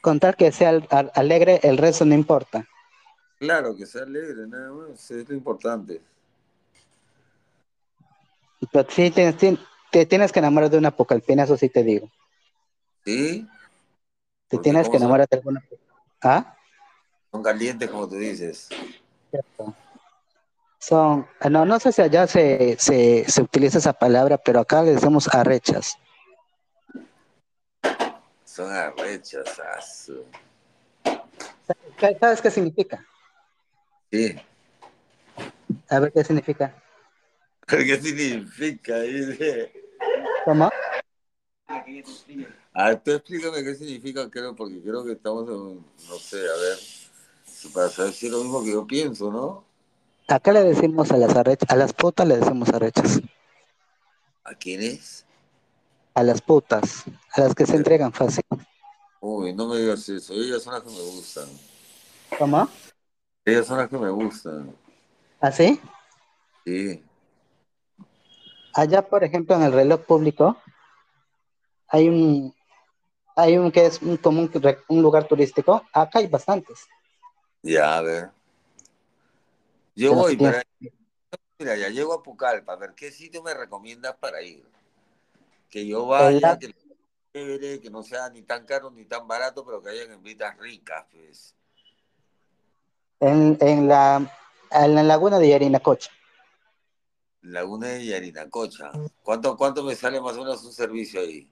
Con 0.00 0.18
tal 0.18 0.34
que 0.34 0.50
sea 0.50 0.70
al- 0.70 0.88
al- 0.90 1.12
alegre 1.14 1.60
el 1.62 1.78
resto 1.78 2.04
no 2.04 2.14
importa. 2.14 2.66
Claro, 3.38 3.76
que 3.76 3.86
sea 3.86 4.02
alegre, 4.02 4.46
nada 4.48 4.72
más, 4.72 5.10
es 5.10 5.28
lo 5.28 5.34
importante. 5.34 6.00
Pero 8.72 8.88
sí 8.90 9.10
te 9.10 10.06
tienes 10.06 10.32
que 10.32 10.38
enamorar 10.38 10.70
de 10.70 10.78
una 10.78 10.90
pocalpina, 10.90 11.44
eso 11.44 11.56
sí 11.56 11.68
te 11.68 11.82
digo. 11.82 12.10
¿Sí? 13.04 13.48
Te 14.48 14.58
tienes 14.58 14.88
que 14.88 14.96
enamorar 14.96 15.28
de 15.28 15.36
alguna. 15.36 15.62
¿Ah? 16.22 16.56
Son 17.30 17.42
calientes, 17.42 17.88
como 17.88 18.08
tú 18.08 18.16
dices. 18.16 18.68
Cierto. 19.30 19.74
Son, 20.78 21.26
ah, 21.40 21.50
no, 21.50 21.64
no 21.64 21.78
sé 21.78 21.92
si 21.92 22.02
allá 22.02 22.26
se, 22.26 22.76
se, 22.78 23.24
se 23.28 23.42
utiliza 23.42 23.78
esa 23.78 23.92
palabra, 23.92 24.38
pero 24.38 24.60
acá 24.60 24.82
le 24.82 24.94
decimos 24.94 25.28
arrechas. 25.32 25.96
Son 28.44 28.72
arrechos, 28.72 29.46
asu. 29.76 30.24
¿Sabes 32.18 32.40
qué 32.40 32.50
significa? 32.50 33.04
Sí. 34.10 34.36
A 35.88 36.00
ver 36.00 36.12
qué 36.12 36.24
significa. 36.24 36.74
¿Qué 37.86 38.00
significa? 38.00 39.00
Dice. 39.00 39.72
¿Cómo? 40.44 40.68
Ah, 42.74 42.96
tú 42.96 43.12
explícame 43.12 43.62
qué 43.62 43.74
significa, 43.74 44.28
creo, 44.28 44.56
porque 44.56 44.80
creo 44.80 45.04
que 45.04 45.12
estamos 45.12 45.48
en, 45.48 45.84
no 46.08 46.16
sé, 46.16 46.38
a 46.38 46.56
ver, 46.56 46.78
para 47.72 47.88
saber 47.88 48.12
si 48.12 48.26
es 48.26 48.32
lo 48.32 48.42
mismo 48.42 48.64
que 48.64 48.72
yo 48.72 48.86
pienso, 48.86 49.30
¿no? 49.30 49.64
Acá 50.26 50.52
le 50.52 50.62
decimos 50.64 51.10
a 51.12 51.16
las 51.16 51.36
arrechas, 51.36 51.70
a 51.70 51.76
las 51.76 51.92
putas 51.92 52.26
le 52.26 52.38
decimos 52.38 52.68
arrechas. 52.70 53.20
¿A 54.44 54.54
quiénes? 54.54 55.24
A 56.14 56.22
las 56.22 56.40
putas, 56.40 57.04
a 57.34 57.40
las 57.40 57.54
que 57.54 57.66
se 57.66 57.76
entregan 57.76 58.12
fácil. 58.12 58.44
Uy, 59.20 59.52
no 59.52 59.68
me 59.68 59.78
digas 59.78 60.08
eso, 60.08 60.32
ellas 60.34 60.62
son 60.62 60.74
las 60.74 60.82
que 60.82 60.90
me 60.90 61.02
gustan. 61.02 61.48
¿Cómo? 62.38 62.68
Ellas 63.44 63.66
son 63.66 63.78
las 63.78 63.88
que 63.88 63.98
me 63.98 64.10
gustan. 64.10 64.74
¿Ah, 65.40 65.52
sí? 65.52 65.80
Sí. 66.64 67.02
Allá, 68.74 69.02
por 69.02 69.24
ejemplo, 69.24 69.56
en 69.56 69.62
el 69.62 69.72
reloj 69.72 70.00
público, 70.02 70.56
hay 71.88 72.08
un, 72.08 72.54
hay 73.36 73.58
un 73.58 73.72
que 73.72 73.86
es 73.86 74.00
un, 74.00 74.16
como 74.16 74.40
un, 74.40 75.02
lugar 75.02 75.26
turístico. 75.26 75.84
Acá 75.92 76.20
hay 76.20 76.26
bastantes. 76.26 76.86
Ya, 77.62 77.98
a 77.98 78.02
ver. 78.02 78.30
Yo 79.94 80.14
voy, 80.14 80.36
tienes. 80.36 80.62
mira, 81.58 81.76
ya 81.76 81.88
llego 81.88 82.14
a 82.14 82.22
Pucallpa, 82.22 82.72
a 82.72 82.76
ver 82.76 82.94
qué 82.94 83.10
sitio 83.10 83.42
me 83.42 83.54
recomiendas 83.54 84.16
para 84.16 84.40
ir. 84.42 84.64
Que 85.68 85.86
yo 85.86 86.06
vaya, 86.06 86.58
que 87.32 87.90
no 87.90 88.02
sea 88.02 88.28
ni 88.30 88.42
tan 88.42 88.64
caro 88.64 88.90
ni 88.90 89.04
tan 89.04 89.26
barato, 89.28 89.64
pero 89.64 89.82
que 89.82 89.90
hayan 89.90 90.12
envitas 90.12 90.56
ricas, 90.58 91.06
pues. 91.12 91.54
en, 93.20 93.56
en 93.60 93.88
la, 93.88 94.30
en 94.70 94.94
la 94.94 95.02
laguna 95.02 95.38
de 95.38 95.48
Yarinacocha. 95.48 96.10
Laguna 97.42 97.88
de 97.88 98.06
Yarinacocha. 98.06 98.90
¿Cuánto, 99.22 99.56
¿Cuánto 99.56 99.82
me 99.82 99.94
sale 99.94 100.20
más 100.20 100.36
o 100.36 100.40
menos 100.40 100.64
un 100.64 100.72
servicio 100.72 101.20
ahí? 101.20 101.48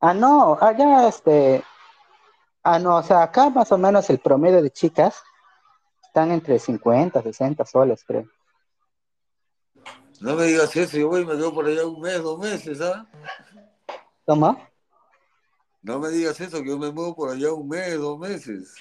Ah, 0.00 0.14
no, 0.14 0.58
allá 0.60 1.08
este. 1.08 1.62
Ah, 2.62 2.78
no, 2.78 2.96
o 2.96 3.02
sea, 3.02 3.22
acá 3.22 3.48
más 3.50 3.70
o 3.72 3.78
menos 3.78 4.10
el 4.10 4.18
promedio 4.18 4.60
de 4.62 4.70
chicas 4.70 5.22
están 6.02 6.32
entre 6.32 6.58
50, 6.58 7.22
60 7.22 7.64
soles, 7.64 8.04
creo. 8.04 8.28
No 10.20 10.34
me 10.34 10.44
digas 10.44 10.74
eso, 10.74 10.96
yo 10.96 11.08
voy 11.08 11.22
y 11.22 11.24
me 11.26 11.34
quedo 11.34 11.52
por 11.52 11.66
allá 11.66 11.86
un 11.86 12.00
mes, 12.00 12.22
dos 12.22 12.38
meses, 12.38 12.80
¿ah? 12.80 13.06
¿Cómo? 14.24 14.58
No 15.82 16.00
me 16.00 16.08
digas 16.08 16.40
eso, 16.40 16.62
que 16.62 16.70
yo 16.70 16.78
me 16.78 16.90
muevo 16.90 17.14
por 17.14 17.30
allá 17.30 17.52
un 17.52 17.68
mes, 17.68 17.98
dos 17.98 18.18
meses. 18.18 18.74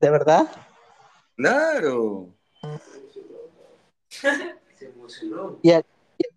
¿De 0.00 0.10
verdad? 0.10 0.48
Claro. 1.36 2.34
¿Y, 5.62 5.72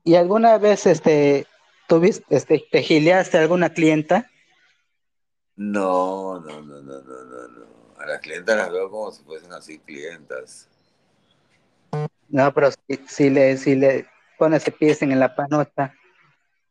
y 0.03 0.15
alguna 0.15 0.57
vez 0.57 0.85
este, 0.85 1.47
tuviste, 1.87 2.25
este, 2.29 2.65
te 2.71 2.81
gileaste 2.81 3.37
a 3.37 3.41
alguna 3.41 3.69
clienta? 3.73 4.29
No, 5.55 6.39
no, 6.39 6.61
no, 6.61 6.81
no, 6.81 7.01
no, 7.01 7.23
no, 7.23 7.47
no. 7.47 7.65
A 7.99 8.05
las 8.05 8.19
clientas 8.21 8.57
las 8.57 8.71
veo 8.71 8.89
como 8.89 9.11
si 9.11 9.23
fuesen 9.23 9.53
así 9.53 9.77
clientas. 9.79 10.67
No, 12.29 12.53
pero 12.53 12.71
si, 12.71 12.99
si 13.07 13.29
le, 13.29 13.57
si 13.57 13.75
le 13.75 14.07
pones 14.37 14.65
el 14.67 14.73
piercing 14.73 15.11
en 15.11 15.19
la 15.19 15.35
panota, 15.35 15.93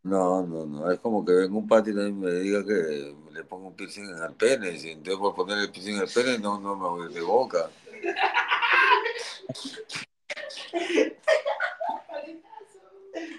No, 0.03 0.43
no, 0.47 0.65
no. 0.67 0.91
Es 0.91 0.99
como 1.01 1.25
que 1.25 1.33
venga 1.33 1.55
un 1.57 1.69
patito 1.69 2.07
y 2.07 2.13
me 2.13 2.33
diga 2.33 2.65
que 2.65 3.15
le 3.33 3.45
pongo 3.45 3.69
un 3.69 3.77
piercing 3.77 4.09
en 4.09 4.23
el 4.23 4.33
pene. 4.33 4.71
Y 4.73 4.91
entonces 4.91 5.17
por 5.19 5.35
poner 5.35 5.59
el 5.59 5.71
piercing 5.71 5.97
en 5.97 6.03
el 6.03 6.09
pene 6.09 6.39
no, 6.39 6.59
no 6.59 6.75
me 6.75 6.89
voy 6.89 7.13
de 7.13 7.21
boca. 7.21 7.71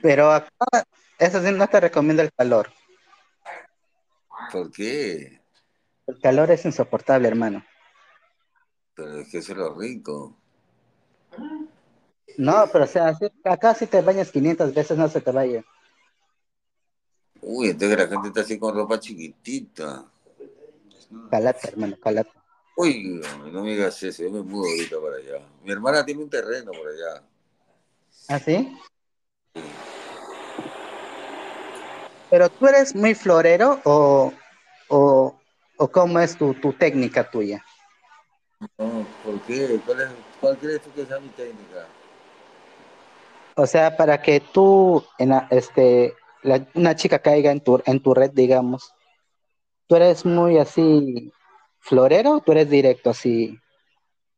Pero 0.02 0.32
acá, 0.32 0.86
eso 1.20 1.42
sí 1.42 1.52
no 1.52 1.68
te 1.68 1.80
recomiendo 1.80 2.22
el 2.22 2.32
calor. 2.34 2.72
¿Por 4.52 4.72
qué? 4.72 5.42
El 6.08 6.20
calor 6.20 6.52
es 6.52 6.66
insoportable, 6.66 7.28
hermano. 7.28 7.64
Pero 8.96 9.20
es 9.20 9.30
que 9.30 9.38
eso 9.38 9.54
es 9.54 9.58
lo 9.58 9.74
rico. 9.74 10.38
No, 12.38 12.68
pero 12.72 12.86
o 12.86 12.88
sea, 12.88 13.18
acá 13.46 13.74
si 13.74 13.88
te 13.88 14.02
bañas 14.02 14.32
500 14.32 14.74
veces 14.74 14.98
no 14.98 15.08
se 15.08 15.22
te 15.22 15.32
vaya. 15.32 15.64
Uy, 17.42 17.70
entonces 17.70 17.98
la 17.98 18.08
gente 18.08 18.28
está 18.28 18.42
así 18.42 18.60
con 18.60 18.76
ropa 18.76 19.00
chiquitita. 19.00 20.06
Calata, 21.30 21.68
hermano, 21.68 21.98
calata. 22.00 22.41
Uy, 22.76 23.22
no 23.52 23.64
me 23.64 23.72
digas 23.72 24.02
eso, 24.02 24.24
yo 24.24 24.32
me 24.32 24.42
mudo 24.42 24.68
ahorita 24.70 24.96
para 25.02 25.16
allá. 25.18 25.46
Mi 25.64 25.72
hermana 25.72 26.06
tiene 26.06 26.24
un 26.24 26.30
terreno 26.30 26.72
por 26.72 26.88
allá. 26.88 27.22
¿Ah, 28.30 28.40
sí? 28.40 28.78
Pero 32.30 32.50
tú 32.50 32.68
eres 32.68 32.96
muy 32.96 33.14
florero 33.14 33.80
o, 33.84 34.32
o, 34.88 35.36
o 35.78 35.88
cómo 35.92 36.20
es 36.20 36.38
tu, 36.38 36.54
tu 36.56 36.72
técnica 36.74 37.30
tuya. 37.30 37.64
No, 38.78 39.06
¿por 39.24 39.42
qué? 39.42 39.80
¿Cuál, 39.86 40.02
es, 40.02 40.10
¿Cuál 40.40 40.58
crees 40.58 40.82
tú 40.82 40.92
que 40.94 41.06
sea 41.06 41.20
mi 41.20 41.28
técnica? 41.30 41.88
O 43.56 43.66
sea, 43.68 43.98
para 43.98 44.22
que 44.22 44.40
tú, 44.40 45.04
en 45.18 45.30
la- 45.30 45.48
este, 45.52 46.16
la- 46.44 46.66
una 46.74 46.96
chica 46.96 47.20
caiga 47.20 47.52
en 47.52 47.60
tu, 47.60 47.82
en 47.86 48.02
tu 48.02 48.14
red, 48.14 48.32
digamos, 48.32 48.94
tú 49.88 49.98
eres 49.98 50.26
muy 50.26 50.58
así 50.58 51.34
florero 51.82 52.38
o 52.38 52.42
tú 52.42 52.54
eres 52.54 52.70
directo 52.70 53.10
así. 53.10 53.60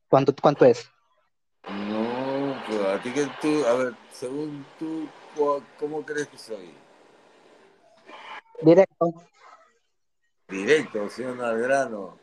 ¿Cuánto, 0.10 0.34
cuánto 0.42 0.66
es? 0.66 0.90
No, 1.90 2.56
pero 2.68 2.90
a 2.90 3.00
ti 3.02 3.12
que 3.14 3.28
tú, 3.42 3.66
a 3.66 3.74
ver, 3.76 3.94
según 4.12 4.66
tú, 4.80 5.08
¿cu- 5.36 5.64
¿cómo 5.80 6.04
crees 6.04 6.28
que 6.28 6.38
soy? 6.38 6.74
Directo, 8.62 9.14
Directo, 10.50 11.10
¿sí 11.10 11.24
al 11.24 11.60
grano? 11.60 12.18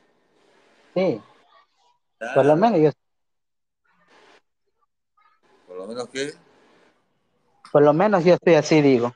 sí. 0.95 1.21
Por 2.35 2.47
lo 2.47 2.57
menos 2.57 2.81
yo, 2.81 2.91
Por 5.67 5.77
lo 5.79 5.87
menos 5.87 6.09
que, 6.09 6.33
por 7.73 7.83
lo 7.83 7.93
menos 7.93 8.25
yo 8.25 8.35
estoy 8.35 8.55
así, 8.55 8.81
digo. 8.83 9.13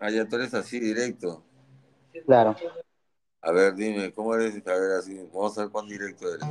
ah, 0.00 0.10
ya 0.10 0.28
tú 0.28 0.36
eres 0.36 0.54
así 0.54 0.78
directo. 0.80 1.42
Claro. 2.26 2.56
A 3.42 3.50
ver, 3.50 3.74
dime, 3.74 4.12
¿cómo 4.12 4.34
eres? 4.34 4.54
A 4.66 4.70
ver, 4.72 4.92
así, 4.92 5.18
vamos 5.32 5.58
a 5.58 5.62
ver 5.62 5.70
cuán 5.70 5.88
directo 5.88 6.32
eres. 6.32 6.46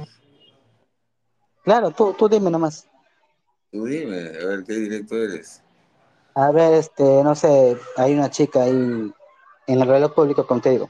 Claro, 1.64 1.92
tú, 1.92 2.14
tú 2.14 2.28
dime 2.28 2.50
nomás. 2.50 2.88
Tú 3.72 3.86
dime, 3.86 4.18
a 4.18 4.46
ver, 4.46 4.64
¿qué 4.66 4.74
directo 4.74 5.16
eres? 5.16 5.64
A 6.36 6.52
ver, 6.52 6.74
este, 6.74 7.24
no 7.24 7.36
sé, 7.36 7.78
hay 7.96 8.14
una 8.14 8.30
chica 8.30 8.64
ahí 8.64 8.72
en 8.72 9.82
el 9.82 9.88
reloj 9.88 10.14
público 10.14 10.46
contigo. 10.46 10.90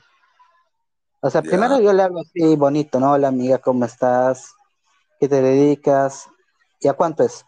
O 1.21 1.29
sea, 1.29 1.41
Ya. 1.43 1.49
primero 1.49 1.79
yo 1.79 1.93
le 1.93 2.01
hablo 2.01 2.21
así 2.21 2.55
bonito, 2.55 2.99
¿no? 2.99 3.11
Hola 3.11 3.27
amiga, 3.27 3.59
¿cómo 3.59 3.85
estás? 3.85 4.55
¿Qué 5.19 5.27
te 5.29 5.39
dedicas? 5.41 6.27
¿Y 6.79 6.87
a 6.87 6.93
cuánto 6.93 7.23
es? 7.23 7.45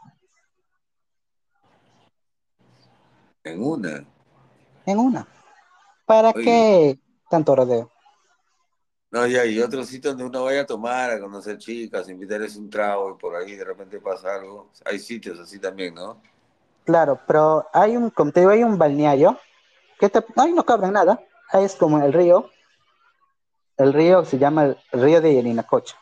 En 3.43 3.63
una. 3.63 4.05
En 4.85 4.99
una. 4.99 5.27
¿Para 6.05 6.33
Oye. 6.33 6.43
qué 6.43 6.99
tanto 7.29 7.55
rodeo? 7.55 7.92
No, 9.13 9.27
ya, 9.27 9.45
y 9.45 9.59
otro 9.59 9.83
sitio 9.83 10.09
donde 10.09 10.25
uno 10.25 10.45
vaya 10.45 10.61
a 10.61 10.65
tomar, 10.65 11.11
a 11.11 11.19
conocer 11.19 11.59
chicas, 11.59 12.09
invitarles 12.09 12.55
un 12.55 12.67
trago 12.67 13.11
y 13.11 13.13
por 13.13 13.35
ahí 13.35 13.55
de 13.55 13.63
repente 13.63 13.99
pasa 13.99 14.33
algo. 14.33 14.71
Hay 14.85 14.97
sitios 14.97 15.39
así 15.39 15.59
también, 15.59 15.93
¿no? 15.93 16.19
Claro, 16.83 17.19
pero 17.27 17.67
hay 17.71 17.95
un, 17.95 18.09
como 18.09 18.31
te 18.31 18.39
digo, 18.39 18.51
hay 18.51 18.63
un 18.63 18.75
balneario 18.75 19.37
que 19.99 20.09
te, 20.09 20.25
ahí 20.35 20.51
no 20.51 20.65
cobran 20.65 20.93
nada. 20.93 21.23
Ahí 21.51 21.63
es 21.63 21.75
como 21.75 22.03
el 22.03 22.11
río. 22.11 22.49
El 23.77 23.93
río 23.93 24.25
se 24.25 24.39
llama 24.39 24.65
el 24.65 24.77
río 24.91 25.21
de 25.21 25.35
Yarinacocha. 25.35 25.95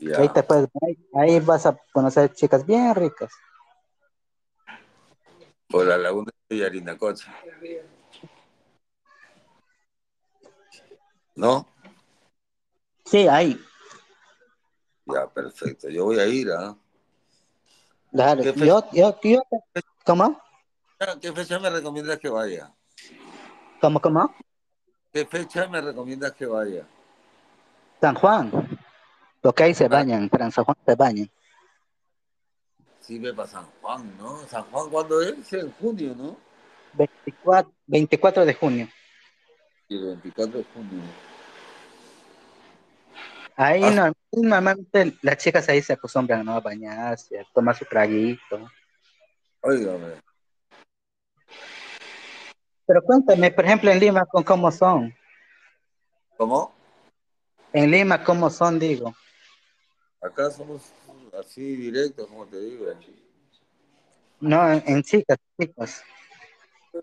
Ya. 0.00 0.18
Ahí 0.18 0.28
te 0.28 0.42
puedes, 0.42 0.68
ahí, 0.82 0.98
ahí 1.14 1.40
vas 1.40 1.64
a 1.64 1.78
conocer 1.94 2.30
chicas 2.34 2.66
bien 2.66 2.94
ricas. 2.94 3.32
Por 5.66 5.86
la 5.86 5.96
laguna 5.96 6.30
de 6.46 6.58
Yarinacocha. 6.58 7.34
¿No? 11.34 11.66
Sí, 13.04 13.26
ahí. 13.28 13.58
Ya, 15.06 15.26
perfecto. 15.28 15.88
Yo 15.88 16.04
voy 16.04 16.18
a 16.18 16.26
ir, 16.26 16.50
¿ah? 16.52 16.76
Claro, 18.12 18.42
¿Qué 18.42 18.52
yo, 18.54 18.84
yo, 18.92 19.18
yo, 19.22 19.42
¿cómo? 20.04 20.40
¿Qué 21.20 21.32
fecha 21.32 21.58
me 21.58 21.70
recomiendas 21.70 22.18
que 22.18 22.28
vaya? 22.28 22.72
¿Cómo, 23.80 24.00
cómo? 24.00 24.34
¿Qué 25.12 25.24
fecha 25.26 25.66
me 25.68 25.80
recomiendas 25.80 26.32
que 26.32 26.46
vaya? 26.46 26.86
San 28.00 28.14
Juan. 28.16 28.50
Porque 29.40 29.62
ahí 29.64 29.74
se 29.74 29.88
Para- 29.88 30.00
bañan, 30.02 30.28
para 30.28 30.44
en 30.46 30.52
San 30.52 30.64
Juan 30.64 30.76
se 30.84 30.94
bañan. 30.94 31.30
Sí, 33.00 33.18
ve 33.18 33.32
para 33.32 33.48
San 33.48 33.66
Juan, 33.80 34.16
¿no? 34.18 34.38
¿San 34.46 34.64
Juan 34.70 34.90
cuándo 34.90 35.20
es? 35.22 35.52
En 35.52 35.72
junio, 35.72 36.14
¿no? 36.16 36.36
24, 36.92 37.72
24 37.86 38.44
de 38.44 38.54
junio. 38.54 38.88
El 39.90 40.04
24 40.06 40.58
de 40.58 40.64
junio. 40.72 41.02
Ahí 43.56 43.82
Ah. 43.84 43.90
no, 43.90 44.42
normalmente 44.42 45.16
las 45.22 45.36
chicas 45.36 45.68
ahí 45.68 45.82
se 45.82 45.92
acostumbran 45.92 46.44
¿no? 46.44 46.54
a 46.54 46.60
bañarse, 46.60 47.38
a 47.40 47.44
tomar 47.52 47.76
su 47.76 47.84
traguito. 47.84 48.70
Óigame. 49.60 50.14
Pero 52.86 53.02
cuéntame, 53.02 53.50
por 53.50 53.64
ejemplo, 53.64 53.90
en 53.90 54.00
Lima, 54.00 54.24
¿con 54.24 54.42
¿cómo 54.42 54.72
son? 54.72 55.14
¿Cómo? 56.36 56.74
En 57.72 57.90
Lima, 57.90 58.24
¿cómo 58.24 58.48
son, 58.50 58.78
digo? 58.78 59.14
Acá 60.22 60.50
somos 60.50 60.92
así 61.38 61.76
directos, 61.76 62.26
como 62.26 62.46
te 62.46 62.58
digo. 62.60 62.86
No, 64.40 64.72
en, 64.72 64.82
en 64.86 65.02
chicas, 65.02 65.38
chicos. 65.60 66.02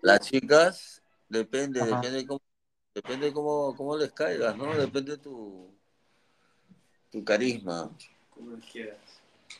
Las 0.02 0.20
chicas, 0.20 1.02
depende, 1.28 1.80
Ajá. 1.80 1.96
depende 1.96 2.26
cómo, 2.26 2.40
depende 2.98 3.32
cómo, 3.32 3.76
cómo 3.76 3.96
les 3.96 4.10
caigas, 4.12 4.56
¿no? 4.56 4.74
Depende 4.76 5.16
tu, 5.18 5.70
tu 7.12 7.24
carisma. 7.24 7.90
Como 8.34 8.58
quieras. 8.72 8.98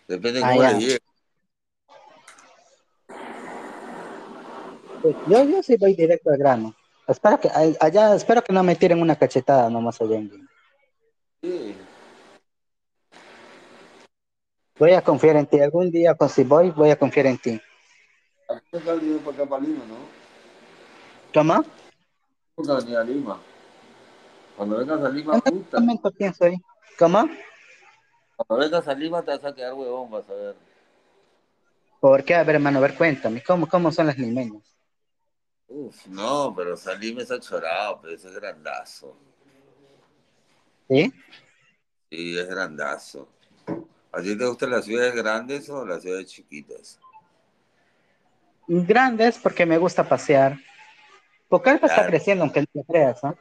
Depende 0.08 0.40
Ah, 0.42 0.50
cómo 0.50 0.62
ya. 0.62 0.72
les. 0.72 0.98
Pues 5.02 5.14
yo, 5.28 5.44
yo 5.44 5.62
sí 5.62 5.76
voy 5.76 5.94
directo 5.94 6.30
al 6.30 6.38
grano. 6.38 6.74
Espero 7.06 7.38
que, 7.38 7.48
allá, 7.80 8.14
espero 8.16 8.42
que 8.42 8.52
no 8.52 8.62
me 8.64 8.74
tiren 8.74 9.00
una 9.00 9.16
cachetada 9.16 9.70
nomás 9.70 10.00
allá 10.00 10.16
en. 10.16 10.48
Sí. 11.40 11.76
Voy 14.78 14.92
a 14.92 15.02
confiar 15.02 15.36
en 15.36 15.46
ti. 15.46 15.60
Algún 15.60 15.90
día, 15.90 16.14
pues, 16.14 16.32
si 16.32 16.42
voy, 16.42 16.70
voy 16.70 16.90
a 16.90 16.98
confiar 16.98 17.26
en 17.26 17.38
ti. 17.38 17.60
Nunca 18.72 18.92
has 18.92 19.00
venido 19.00 19.20
para 19.20 19.36
acá, 19.36 19.46
para 19.46 19.62
Lima, 19.62 19.84
¿no? 19.86 19.96
¿Cómo? 21.32 21.64
Venido 22.58 23.00
a 23.00 23.04
Lima. 23.04 23.40
Cuando 24.56 24.78
vengas 24.78 25.00
a 25.02 25.08
Lima, 25.08 25.34
¿En 25.34 25.40
qué 25.40 25.50
puta. 25.52 25.80
momento 25.80 26.10
pienso 26.10 26.44
ahí? 26.44 26.56
¿Cómo? 26.98 27.28
Cuando 28.36 28.64
vengas 28.64 28.88
a 28.88 28.94
Lima 28.94 29.22
te 29.22 29.30
vas 29.30 29.44
a 29.44 29.54
quedar 29.54 29.74
huevón, 29.74 30.10
vas 30.10 30.28
a 30.28 30.34
ver. 30.34 30.56
¿Por 32.00 32.24
qué? 32.24 32.34
A 32.34 32.42
ver, 32.44 32.56
hermano, 32.56 32.78
a 32.78 32.82
ver, 32.82 32.94
cuéntame. 32.96 33.42
¿Cómo, 33.42 33.68
cómo 33.68 33.92
son 33.92 34.06
las 34.06 34.18
limeñas? 34.18 34.76
Uf, 35.68 36.06
no, 36.06 36.54
pero 36.56 36.76
Salim 36.76 37.20
es 37.20 37.30
achorado, 37.30 38.00
pero 38.00 38.14
ese 38.14 38.28
es 38.28 38.34
grandazo. 38.34 39.16
¿Sí? 40.88 41.12
Sí, 42.10 42.38
es 42.38 42.48
grandazo. 42.48 43.28
¿A 44.10 44.22
ti 44.22 44.36
te 44.36 44.46
gustan 44.46 44.70
las 44.70 44.84
ciudades 44.84 45.14
grandes 45.14 45.68
o 45.68 45.84
las 45.84 46.02
ciudades 46.02 46.26
chiquitas? 46.26 46.98
Grandes 48.66 49.38
porque 49.38 49.66
me 49.66 49.76
gusta 49.78 50.08
pasear. 50.08 50.56
Pucallpa 51.48 51.86
está 51.86 51.96
Claro. 51.96 52.10
creciendo, 52.10 52.44
aunque 52.44 52.60
no 52.60 52.66
lo 52.74 52.84
creas, 52.84 53.24
¿no? 53.24 53.36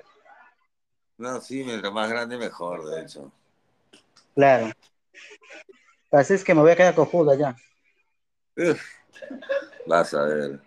No, 1.18 1.42
sí, 1.42 1.64
mientras 1.64 1.92
más 1.92 2.10
grande 2.10 2.38
mejor, 2.38 2.86
de 2.86 3.02
hecho. 3.02 3.32
Claro. 4.36 4.72
Así 6.12 6.34
es 6.36 6.44
que 6.44 6.54
me 6.54 6.62
voy 6.62 6.72
a 6.72 6.76
quedar 6.76 6.96
cojudo 6.96 7.32
allá. 7.32 7.56
Uf, 8.56 8.82
vas 9.86 10.14
a 10.14 10.24
ver. 10.24 10.60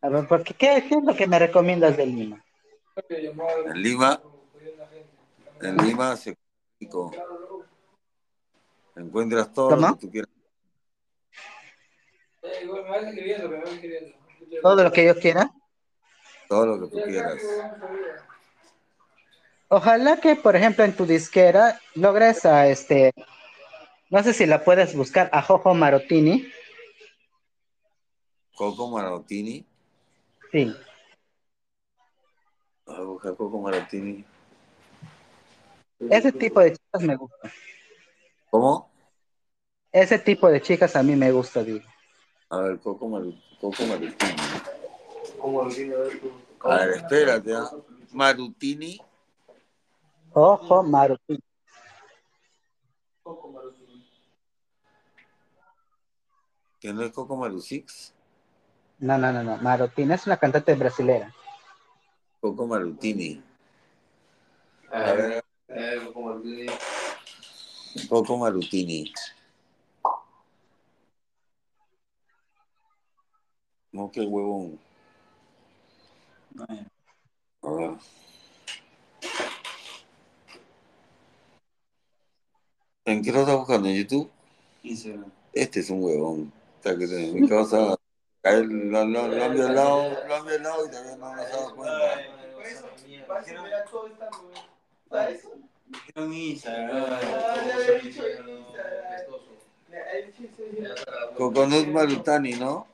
A 0.00 0.08
ver, 0.08 0.26
porque, 0.28 0.54
¿qué, 0.54 0.84
¿qué 0.88 0.94
es 0.96 1.04
lo 1.04 1.14
que 1.16 1.26
me 1.26 1.38
recomiendas 1.38 1.96
de 1.96 2.06
Lima? 2.06 2.44
En 3.08 3.82
Lima, 3.82 4.22
en 5.60 5.76
Lima 5.78 6.16
se. 6.16 6.36
Encuentras 8.96 9.52
todo 9.52 9.76
lo 9.76 9.94
que 9.94 10.00
tú 10.00 10.10
quieras. 10.10 10.30
Eh, 12.42 12.60
igual 12.64 12.84
me 12.84 12.90
vas 12.90 13.02
escribiendo, 13.04 13.48
me 13.48 13.56
vas 13.58 13.70
escribiendo. 13.70 14.23
Todo 14.62 14.82
lo 14.82 14.92
que 14.92 15.04
yo 15.04 15.18
quiera. 15.18 15.50
Todo 16.48 16.66
lo 16.66 16.80
que 16.80 16.96
tú 16.96 17.02
quieras. 17.04 17.42
Ojalá 19.68 20.20
que, 20.20 20.36
por 20.36 20.56
ejemplo, 20.56 20.84
en 20.84 20.94
tu 20.94 21.06
disquera 21.06 21.80
logres 21.94 22.44
a 22.44 22.68
este, 22.68 23.12
no 24.10 24.22
sé 24.22 24.32
si 24.32 24.46
la 24.46 24.62
puedes 24.62 24.94
buscar, 24.94 25.28
a 25.32 25.42
Jojo 25.42 25.74
Marotini. 25.74 26.48
Coco 28.54 28.88
Marotini. 28.90 29.66
Sí. 30.52 30.72
Voy 32.86 32.96
a 32.96 33.00
buscar 33.00 33.36
Coco 33.36 33.60
Marotini. 33.60 34.24
Ese 36.10 36.32
tipo 36.32 36.60
de 36.60 36.72
chicas 36.72 37.02
me 37.02 37.16
gusta. 37.16 37.52
¿Cómo? 38.50 38.90
Ese 39.90 40.18
tipo 40.18 40.48
de 40.48 40.60
chicas 40.60 40.94
a 40.94 41.02
mí 41.02 41.16
me 41.16 41.32
gusta, 41.32 41.64
digo. 41.64 41.84
A 42.50 42.60
ver, 42.60 42.78
Coco, 42.80 43.08
Maru- 43.08 43.40
Coco 43.60 43.84
Marutini. 43.84 44.36
¿Cómo 45.40 45.62
lo 45.64 45.70
tienes? 45.70 45.96
A 45.96 46.00
ver, 46.02 46.20
tú. 46.20 46.32
A 46.68 46.76
ver, 46.76 46.90
espérate. 46.90 47.54
¿ah? 47.54 47.70
Marutini. 48.12 49.00
Jojo 50.32 50.82
Marotini. 50.82 51.40
Coco 53.22 53.50
Marutini. 53.50 54.08
Que 56.80 56.92
no 56.92 57.02
es 57.02 57.12
Coco 57.12 57.36
Marusix. 57.36 58.12
No, 58.98 59.18
no, 59.18 59.32
no, 59.32 59.42
no. 59.42 59.56
Marotini 59.58 60.12
es 60.14 60.26
una 60.26 60.36
cantante 60.36 60.74
brasilera. 60.74 61.34
Coco 62.40 62.66
Marutini. 62.66 63.42
A 64.92 65.12
ver, 65.12 65.44
eh, 65.68 66.00
Coco 66.06 66.20
Marutini. 66.22 66.66
Coco 68.08 68.36
Marutini. 68.36 69.12
No, 73.94 74.10
qué 74.10 74.22
huevón. 74.22 74.78
A 77.62 77.70
ver. 77.70 77.90
¿En 83.04 83.22
qué 83.22 83.30
lo 83.32 83.40
estás 83.40 83.56
buscando? 83.56 83.88
¿En 83.88 83.96
YouTube? 83.96 84.30
Instagram. 84.82 85.30
Este 85.52 85.78
es 85.80 85.90
un 85.90 86.02
huevón. 86.02 86.52
Está 86.76 86.98
que 86.98 87.06
te- 87.06 87.32
mi 87.32 87.48
causa. 87.48 87.94
a 88.42 88.50
él 88.50 88.66
Lo, 88.90 89.04
lo, 89.04 89.28
lo 89.28 89.44
han 89.44 89.54
violado, 89.54 90.26
lo 90.26 90.34
han 90.34 90.46
violado 90.46 90.86
y 90.86 90.90
todavía 90.90 91.16
no 91.16 91.34
nos 91.36 91.50
dado 91.50 91.76
cuenta. 91.76 92.16
Dijeron 95.86 96.32
Instagram. 96.34 97.20
Coconut 101.36 101.86
Marutani, 101.88 102.52
¿no? 102.54 102.86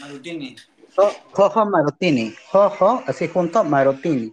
Marutini. 0.00 0.56
Jo- 0.96 1.12
Jojo 1.32 1.66
Marotini. 1.66 2.34
Jojo, 2.52 3.02
así 3.06 3.28
junto, 3.28 3.64
Marotini. 3.64 4.32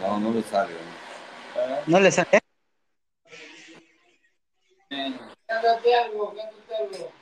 No, 0.00 0.18
no 0.20 0.30
me 0.30 0.42
sale. 0.42 0.74
¿No 1.86 2.00
le 2.00 2.10
sale? 2.12 2.40
Cántate 5.46 5.94
algo, 5.94 6.34
cántate 6.34 6.76
algo. 6.76 7.12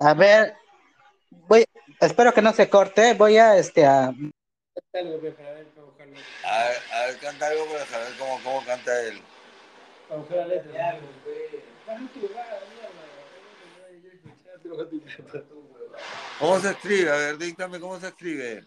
A 0.00 0.14
ver, 0.14 0.54
voy, 1.30 1.64
espero 2.00 2.32
que 2.34 2.42
no 2.42 2.52
se 2.52 2.68
corte. 2.68 3.14
Voy 3.14 3.38
a, 3.38 3.56
este, 3.56 3.86
a, 3.86 4.12
Cántate 4.96 4.98
algo, 4.98 5.20
pe, 5.20 5.30
para 5.32 5.52
ver, 5.52 5.66
para 5.66 5.86
buscarlo. 5.86 6.16
A 6.44 6.68
ver, 6.68 6.78
a 6.92 7.06
ver, 7.06 7.18
canta 7.18 7.46
algo 7.48 7.66
para 7.66 7.86
saber 7.86 8.12
cómo, 8.18 8.40
cómo 8.42 8.64
canta 8.64 9.02
él. 9.02 9.20
Para 10.08 10.20
buscar 10.20 10.38
la 10.38 10.46
letra. 10.46 10.90
Algo, 10.90 11.06
¿Cómo 16.38 16.60
se 16.60 16.70
escribe? 16.70 17.10
A 17.10 17.16
ver, 17.16 17.38
díctame 17.38 17.78
cómo 17.80 18.00
se 18.00 18.08
escribe. 18.08 18.66